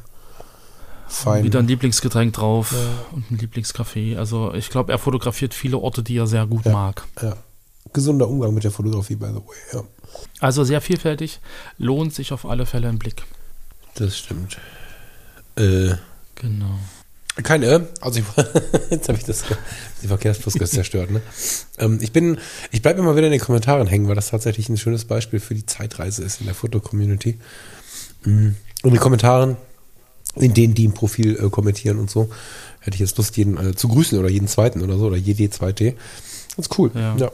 Fein. 1.07 1.43
Wieder 1.43 1.59
ein 1.59 1.67
Lieblingsgetränk 1.67 2.33
drauf 2.33 2.71
ja. 2.71 3.15
und 3.15 3.31
ein 3.31 3.37
Lieblingskaffee. 3.37 4.17
Also 4.17 4.53
ich 4.53 4.69
glaube, 4.69 4.91
er 4.91 4.97
fotografiert 4.97 5.53
viele 5.53 5.77
Orte, 5.77 6.03
die 6.03 6.17
er 6.17 6.27
sehr 6.27 6.47
gut 6.47 6.65
ja, 6.65 6.71
mag. 6.71 7.05
Ja. 7.21 7.35
Gesunder 7.93 8.27
Umgang 8.29 8.53
mit 8.53 8.63
der 8.63 8.71
Fotografie, 8.71 9.15
by 9.15 9.27
the 9.27 9.35
way, 9.35 9.57
ja. 9.73 9.83
Also 10.39 10.63
sehr 10.63 10.81
vielfältig, 10.81 11.39
lohnt 11.77 12.13
sich 12.13 12.31
auf 12.31 12.45
alle 12.45 12.65
Fälle 12.65 12.87
ein 12.87 12.99
Blick. 12.99 13.23
Das 13.95 14.17
stimmt. 14.17 14.57
Äh, 15.55 15.95
genau. 16.35 16.79
Keine, 17.43 17.87
also 18.01 18.19
ich, 18.19 18.25
jetzt 18.89 19.07
habe 19.07 19.17
ich 19.17 19.23
das, 19.23 19.43
die 20.01 20.07
Verkehrsfluss 20.07 20.53
zerstört, 20.69 21.11
ne? 21.11 21.21
Ähm, 21.77 21.99
ich 22.01 22.11
bin, 22.11 22.37
ich 22.71 22.81
bleibe 22.81 22.99
immer 22.99 23.15
wieder 23.15 23.27
in 23.27 23.31
den 23.31 23.41
Kommentaren 23.41 23.87
hängen, 23.87 24.07
weil 24.07 24.15
das 24.15 24.29
tatsächlich 24.29 24.67
ein 24.67 24.77
schönes 24.77 25.05
Beispiel 25.05 25.39
für 25.39 25.55
die 25.55 25.65
Zeitreise 25.65 26.23
ist 26.23 26.41
in 26.41 26.45
der 26.45 26.55
Foto-Community. 26.55 27.39
Mm. 28.25 28.49
In 28.83 28.89
den 28.89 28.99
Kommentaren, 28.99 29.55
in 30.35 30.53
denen 30.53 30.73
die 30.73 30.85
im 30.85 30.93
Profil 30.93 31.37
äh, 31.37 31.49
kommentieren 31.49 31.99
und 31.99 32.09
so, 32.09 32.29
hätte 32.79 32.95
ich 32.95 32.99
jetzt 33.01 33.17
Lust, 33.17 33.37
jeden 33.37 33.57
äh, 33.57 33.75
zu 33.75 33.87
grüßen 33.87 34.19
oder 34.19 34.29
jeden 34.29 34.47
zweiten 34.47 34.81
oder 34.81 34.97
so, 34.97 35.05
oder 35.05 35.17
jede 35.17 35.49
zweite. 35.49 35.95
Ganz 36.57 36.69
cool. 36.77 36.91
ja. 36.93 37.15
ja. 37.15 37.31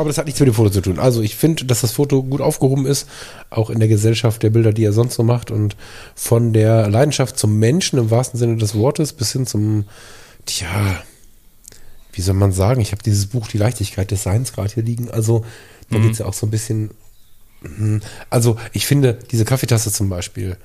Aber 0.00 0.08
das 0.08 0.16
hat 0.16 0.24
nichts 0.24 0.40
mit 0.40 0.46
dem 0.46 0.54
Foto 0.54 0.70
zu 0.70 0.80
tun. 0.80 0.98
Also 0.98 1.20
ich 1.20 1.36
finde, 1.36 1.66
dass 1.66 1.82
das 1.82 1.92
Foto 1.92 2.22
gut 2.22 2.40
aufgehoben 2.40 2.86
ist, 2.86 3.06
auch 3.50 3.68
in 3.68 3.80
der 3.80 3.88
Gesellschaft 3.88 4.42
der 4.42 4.48
Bilder, 4.48 4.72
die 4.72 4.82
er 4.82 4.94
sonst 4.94 5.14
so 5.14 5.22
macht. 5.22 5.50
Und 5.50 5.76
von 6.14 6.54
der 6.54 6.88
Leidenschaft 6.88 7.38
zum 7.38 7.58
Menschen 7.58 7.98
im 7.98 8.10
wahrsten 8.10 8.38
Sinne 8.38 8.56
des 8.56 8.74
Wortes 8.74 9.12
bis 9.12 9.32
hin 9.32 9.46
zum, 9.46 9.84
tja, 10.46 11.02
wie 12.14 12.22
soll 12.22 12.34
man 12.34 12.50
sagen, 12.52 12.80
ich 12.80 12.92
habe 12.92 13.02
dieses 13.02 13.26
Buch 13.26 13.46
Die 13.48 13.58
Leichtigkeit 13.58 14.10
des 14.10 14.22
Seins 14.22 14.54
gerade 14.54 14.72
hier 14.72 14.82
liegen. 14.82 15.10
Also 15.10 15.44
da 15.90 15.98
mhm. 15.98 16.02
geht 16.04 16.12
es 16.12 16.18
ja 16.20 16.24
auch 16.24 16.32
so 16.32 16.46
ein 16.46 16.50
bisschen. 16.50 16.92
Hm, 17.60 18.00
also 18.30 18.56
ich 18.72 18.86
finde, 18.86 19.18
diese 19.30 19.44
Kaffeetasse 19.44 19.92
zum 19.92 20.08
Beispiel, 20.08 20.56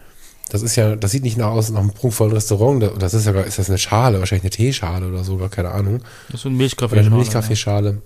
das 0.48 0.62
ist 0.62 0.78
ja, 0.78 0.96
das 0.96 1.12
sieht 1.12 1.24
nicht 1.24 1.38
nach 1.38 1.48
aus 1.48 1.72
nach 1.72 1.82
einem 1.82 1.92
prunkvollen 1.92 2.34
Restaurant. 2.34 2.90
Das 3.00 3.14
ist 3.14 3.26
ja, 3.26 3.34
ist 3.42 3.60
das 3.60 3.68
eine 3.68 3.80
Schale, 3.80 4.20
wahrscheinlich 4.20 4.44
eine 4.44 4.52
Teeschale 4.52 5.10
oder 5.10 5.26
so, 5.26 5.36
gar 5.36 5.50
keine 5.50 5.72
Ahnung. 5.72 6.02
Das 6.30 6.40
ist 6.40 6.46
eine 6.46 6.56
Milchkaffeeschale. 6.56 7.02
Oder 7.02 7.12
eine 7.12 7.22
Milchkaffeeschale. 7.22 7.90
Ja. 7.90 7.98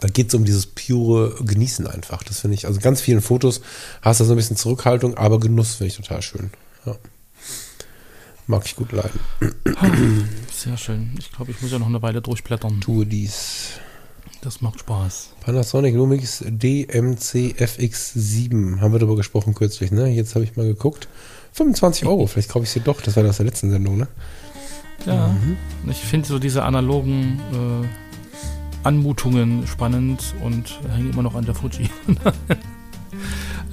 Da 0.00 0.08
geht 0.08 0.28
es 0.28 0.34
um 0.34 0.44
dieses 0.44 0.66
pure 0.66 1.36
Genießen 1.44 1.86
einfach. 1.86 2.22
Das 2.24 2.40
finde 2.40 2.54
ich, 2.54 2.66
also 2.66 2.80
ganz 2.80 3.00
vielen 3.00 3.20
Fotos 3.20 3.60
hast 4.02 4.20
du 4.20 4.24
so 4.24 4.32
ein 4.34 4.36
bisschen 4.36 4.56
Zurückhaltung, 4.56 5.16
aber 5.16 5.38
Genuss 5.38 5.74
finde 5.76 5.88
ich 5.88 5.96
total 5.96 6.22
schön. 6.22 6.50
Ja. 6.84 6.96
Mag 8.48 8.64
ich 8.64 8.76
gut 8.76 8.92
leiden. 8.92 9.18
Sehr 10.52 10.76
schön. 10.76 11.14
Ich 11.18 11.32
glaube, 11.32 11.50
ich 11.50 11.60
muss 11.62 11.72
ja 11.72 11.78
noch 11.78 11.88
eine 11.88 12.02
Weile 12.02 12.22
durchblättern. 12.22 12.80
Tue 12.80 13.06
dies. 13.06 13.70
Das 14.40 14.60
macht 14.60 14.80
Spaß. 14.80 15.30
Panasonic 15.40 15.94
Lumix 15.94 16.44
DMC 16.46 17.56
FX7. 17.58 18.80
Haben 18.80 18.92
wir 18.92 18.98
darüber 19.00 19.16
gesprochen 19.16 19.54
kürzlich, 19.54 19.90
ne? 19.90 20.08
Jetzt 20.08 20.34
habe 20.36 20.44
ich 20.44 20.56
mal 20.56 20.66
geguckt. 20.66 21.08
25 21.52 22.06
Euro, 22.06 22.26
vielleicht 22.26 22.50
kaufe 22.50 22.64
ich 22.64 22.70
sie 22.70 22.80
doch. 22.80 23.00
Das 23.00 23.16
war 23.16 23.22
das 23.24 23.38
der 23.38 23.46
letzten 23.46 23.70
Sendung, 23.70 23.96
ne? 23.96 24.08
Ja. 25.06 25.28
Mhm. 25.28 25.56
Ich 25.90 25.98
finde 25.98 26.28
so 26.28 26.38
diese 26.38 26.62
analogen 26.62 27.40
äh, 27.52 28.05
Anmutungen 28.86 29.66
spannend 29.66 30.34
und 30.42 30.78
hängen 30.94 31.10
immer 31.12 31.22
noch 31.22 31.34
an 31.34 31.44
der 31.44 31.54
Fuji. 31.54 31.90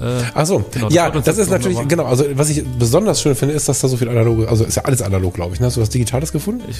Äh, 0.01 0.23
Ach 0.33 0.45
so, 0.45 0.65
genau, 0.71 0.89
ja, 0.89 1.11
das, 1.11 1.23
das 1.23 1.37
ist 1.37 1.51
natürlich, 1.51 1.77
war. 1.77 1.85
genau, 1.85 2.05
also 2.05 2.25
was 2.33 2.49
ich 2.49 2.63
besonders 2.79 3.21
schön 3.21 3.35
finde, 3.35 3.53
ist, 3.53 3.69
dass 3.69 3.79
da 3.79 3.87
so 3.87 3.95
viel 3.95 4.09
analoge, 4.09 4.49
also 4.49 4.63
ist 4.65 4.75
ja 4.75 4.85
alles 4.85 5.03
analog, 5.03 5.35
glaube 5.35 5.53
ich, 5.53 5.59
ne? 5.59 5.67
Hast 5.67 5.77
du 5.77 5.81
was 5.81 5.89
Digitales 5.89 6.31
gefunden? 6.31 6.63
Ich, 6.67 6.77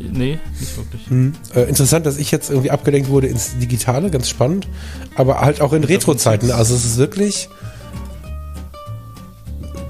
nee, 0.00 0.38
nicht 0.58 0.76
wirklich. 0.76 1.06
Hm. 1.08 1.34
Äh, 1.54 1.64
interessant, 1.64 2.06
dass 2.06 2.16
ich 2.16 2.30
jetzt 2.30 2.48
irgendwie 2.48 2.70
abgelenkt 2.70 3.10
wurde 3.10 3.26
ins 3.26 3.58
Digitale, 3.58 4.10
ganz 4.10 4.30
spannend, 4.30 4.66
aber 5.14 5.40
halt 5.40 5.60
auch 5.60 5.74
in 5.74 5.84
Retro-Zeiten, 5.84 6.50
also 6.50 6.74
es 6.74 6.86
ist 6.86 6.96
wirklich, 6.96 7.50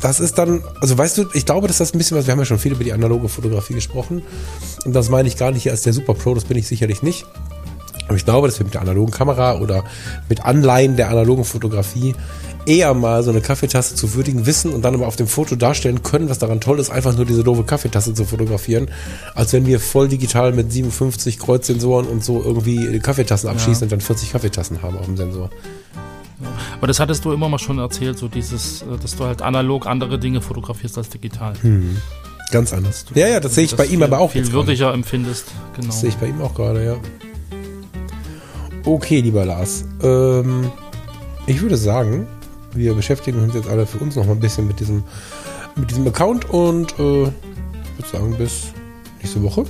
das 0.03 0.19
ist 0.19 0.37
dann, 0.37 0.63
also 0.81 0.99
weißt 0.99 1.19
du, 1.19 1.27
ich 1.35 1.47
glaube, 1.47 1.69
dass 1.69 1.79
das 1.79 1.95
ein 1.95 1.99
bisschen 1.99 2.17
was, 2.17 2.27
wir 2.27 2.33
haben 2.33 2.41
ja 2.41 2.45
schon 2.45 2.59
viel 2.59 2.73
über 2.73 2.85
die 2.85 2.93
analoge 2.93 3.29
Fotografie 3.29 3.75
gesprochen 3.75 4.23
und 4.85 4.95
das 4.95 5.11
meine 5.11 5.29
ich 5.29 5.37
gar 5.37 5.53
nicht 5.53 5.63
hier 5.63 5.73
als 5.73 5.83
der 5.83 5.93
Super 5.93 6.15
Pro, 6.15 6.35
das 6.35 6.45
bin 6.45 6.59
ich 6.59 6.67
sicherlich 6.67 7.03
nicht. 7.03 7.25
Aber 8.09 8.17
ich 8.17 8.25
glaube, 8.25 8.49
dass 8.49 8.59
wir 8.59 8.65
mit 8.65 8.75
der 8.75 8.81
analogen 8.81 9.13
Kamera 9.13 9.59
oder 9.59 9.85
mit 10.29 10.45
Anleihen 10.45 10.97
der 10.97 11.11
analogen 11.11 11.45
Fotografie 11.45 12.15
eher 12.67 12.93
mal 12.95 13.23
so 13.23 13.31
eine 13.31 13.41
Kaffeetasse 13.41 13.95
zu 13.95 14.15
würdigen 14.15 14.47
wissen 14.47 14.73
und 14.73 14.83
dann 14.83 14.95
aber 14.95 15.07
auf 15.07 15.17
dem 15.17 15.27
Foto 15.27 15.57
darstellen 15.57 16.03
können, 16.03 16.29
was 16.29 16.39
daran 16.39 16.61
toll 16.61 16.79
ist, 16.79 16.91
einfach 16.91 17.17
nur 17.17 17.25
diese 17.25 17.43
doofe 17.43 17.65
Kaffeetasse 17.65 18.15
zu 18.15 18.25
fotografieren, 18.25 18.91
als 19.35 19.53
wenn 19.53 19.67
wir 19.67 19.81
voll 19.81 20.09
digital 20.09 20.53
mit 20.53 20.73
57 20.73 21.39
Kreuzsensoren 21.39 22.07
und 22.07 22.23
so 22.23 22.43
irgendwie 22.43 22.99
Kaffeetassen 22.99 23.49
abschießen 23.49 23.83
ja. 23.83 23.85
und 23.85 23.93
dann 23.93 24.01
40 24.01 24.33
Kaffeetassen 24.33 24.83
haben 24.83 24.99
auf 24.99 25.07
dem 25.07 25.17
Sensor. 25.17 25.51
Aber 26.77 26.87
das 26.87 27.01
hattest 27.01 27.25
du 27.25 27.33
immer 27.33 27.49
mal 27.49 27.59
schon 27.59 27.79
erzählt, 27.79 28.19
so 28.19 28.29
dieses, 28.29 28.83
äh, 28.83 28.85
dass 29.01 29.17
du 29.17 29.25
halt 29.25 29.43
analog 29.43 29.87
andere 29.87 30.19
Dinge 30.19 30.41
fotografierst 30.41 30.97
als 30.99 31.09
digital. 31.09 31.55
Hm. 31.63 31.97
Ganz 32.51 32.73
anders. 32.73 33.05
Ja, 33.15 33.29
ja, 33.29 33.41
das 33.41 33.55
sehe 33.55 33.65
ich 33.65 33.77
bei 33.77 33.85
ihm 33.87 34.03
aber 34.03 34.21
auch. 34.21 34.31
Viel 34.31 34.51
würdiger 34.53 34.95
empfindest, 34.95 35.47
genau. 35.75 35.89
Das 35.89 36.01
sehe 36.01 36.11
ich 36.11 36.17
bei 36.17 36.29
ihm 36.29 36.41
auch 36.41 36.55
gerade, 36.55 36.85
ja. 36.85 36.97
Okay, 38.89 39.21
lieber 39.21 39.45
Lars. 39.45 39.85
Ähm, 40.03 40.71
ich 41.47 41.61
würde 41.61 41.77
sagen, 41.77 42.27
wir 42.73 42.95
beschäftigen 42.95 43.43
uns 43.43 43.53
jetzt 43.53 43.69
alle 43.69 43.85
für 43.85 43.99
uns 43.99 44.17
noch 44.17 44.25
mal 44.25 44.33
ein 44.33 44.41
bisschen 44.41 44.67
mit 44.67 44.81
diesem, 44.81 45.05
mit 45.77 45.91
diesem 45.91 46.07
Account 46.07 46.49
und 46.49 46.95
äh, 46.95 46.97
würde 46.99 47.33
sagen, 48.11 48.35
bis 48.39 48.69
nächste 49.19 49.43
Woche. 49.43 49.65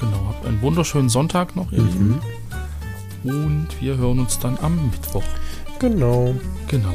Genau, 0.00 0.28
habt 0.28 0.46
einen 0.46 0.62
wunderschönen 0.62 1.10
Sonntag 1.10 1.56
noch, 1.56 1.70
ihr 1.72 1.82
mhm. 1.82 1.88
Lieben. 1.88 2.20
Und 3.24 3.68
wir 3.80 3.98
hören 3.98 4.20
uns 4.20 4.38
dann 4.38 4.56
am 4.62 4.86
Mittwoch. 4.90 5.24
Genau. 5.78 6.34
Genau. 6.68 6.94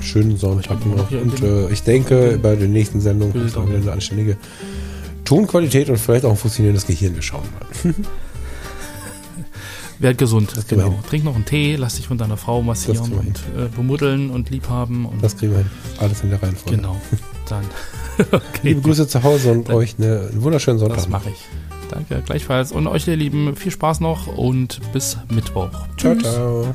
Schönen 0.00 0.36
Sonntag 0.36 0.84
noch. 0.84 1.12
Und 1.12 1.42
äh, 1.44 1.70
ich 1.70 1.84
denke, 1.84 2.40
bei 2.42 2.56
der 2.56 2.66
nächsten 2.66 3.00
Sendung 3.00 3.32
ist 3.34 3.56
auch 3.56 3.68
wieder 3.68 3.78
eine 3.78 3.92
anständige 3.92 4.36
Tonqualität 5.24 5.88
und 5.90 5.98
vielleicht 5.98 6.24
auch 6.24 6.30
ein 6.30 6.36
funktionierendes 6.36 6.88
Gehirn. 6.88 7.14
Wir 7.14 7.22
schauen 7.22 7.44
mal. 7.84 7.94
Werd 9.98 10.18
gesund. 10.18 10.52
Genau. 10.68 10.98
Trink 11.08 11.24
noch 11.24 11.34
einen 11.34 11.44
Tee, 11.44 11.76
lass 11.76 11.96
dich 11.96 12.06
von 12.06 12.18
deiner 12.18 12.36
Frau 12.36 12.62
massieren 12.62 13.12
und 13.12 13.38
äh, 13.56 13.68
bemuddeln 13.74 14.30
und 14.30 14.50
liebhaben. 14.50 15.06
Und 15.06 15.22
das 15.22 15.36
kriegen 15.36 15.52
wir 15.52 15.58
hin. 15.58 15.70
Alles 15.98 16.22
in 16.22 16.30
der 16.30 16.42
Reihenfolge. 16.42 16.76
Genau. 16.76 17.00
Dann. 17.48 17.64
okay. 18.32 18.42
Liebe 18.62 18.80
Grüße 18.82 19.08
zu 19.08 19.22
Hause 19.22 19.52
und 19.52 19.68
Dann, 19.68 19.76
euch 19.76 19.96
eine, 19.98 20.28
einen 20.30 20.42
wunderschönen 20.42 20.78
Sonntag. 20.78 20.98
Das 20.98 21.08
mache 21.08 21.30
ich. 21.30 21.44
Danke, 21.90 22.22
gleichfalls. 22.24 22.72
Und 22.72 22.86
euch, 22.86 23.06
ihr 23.06 23.16
Lieben, 23.16 23.54
viel 23.56 23.72
Spaß 23.72 24.00
noch 24.00 24.26
und 24.26 24.80
bis 24.92 25.16
Mittwoch. 25.28 25.70
Ciao, 25.96 26.14
Tschüss. 26.14 26.22
ciao. 26.22 26.74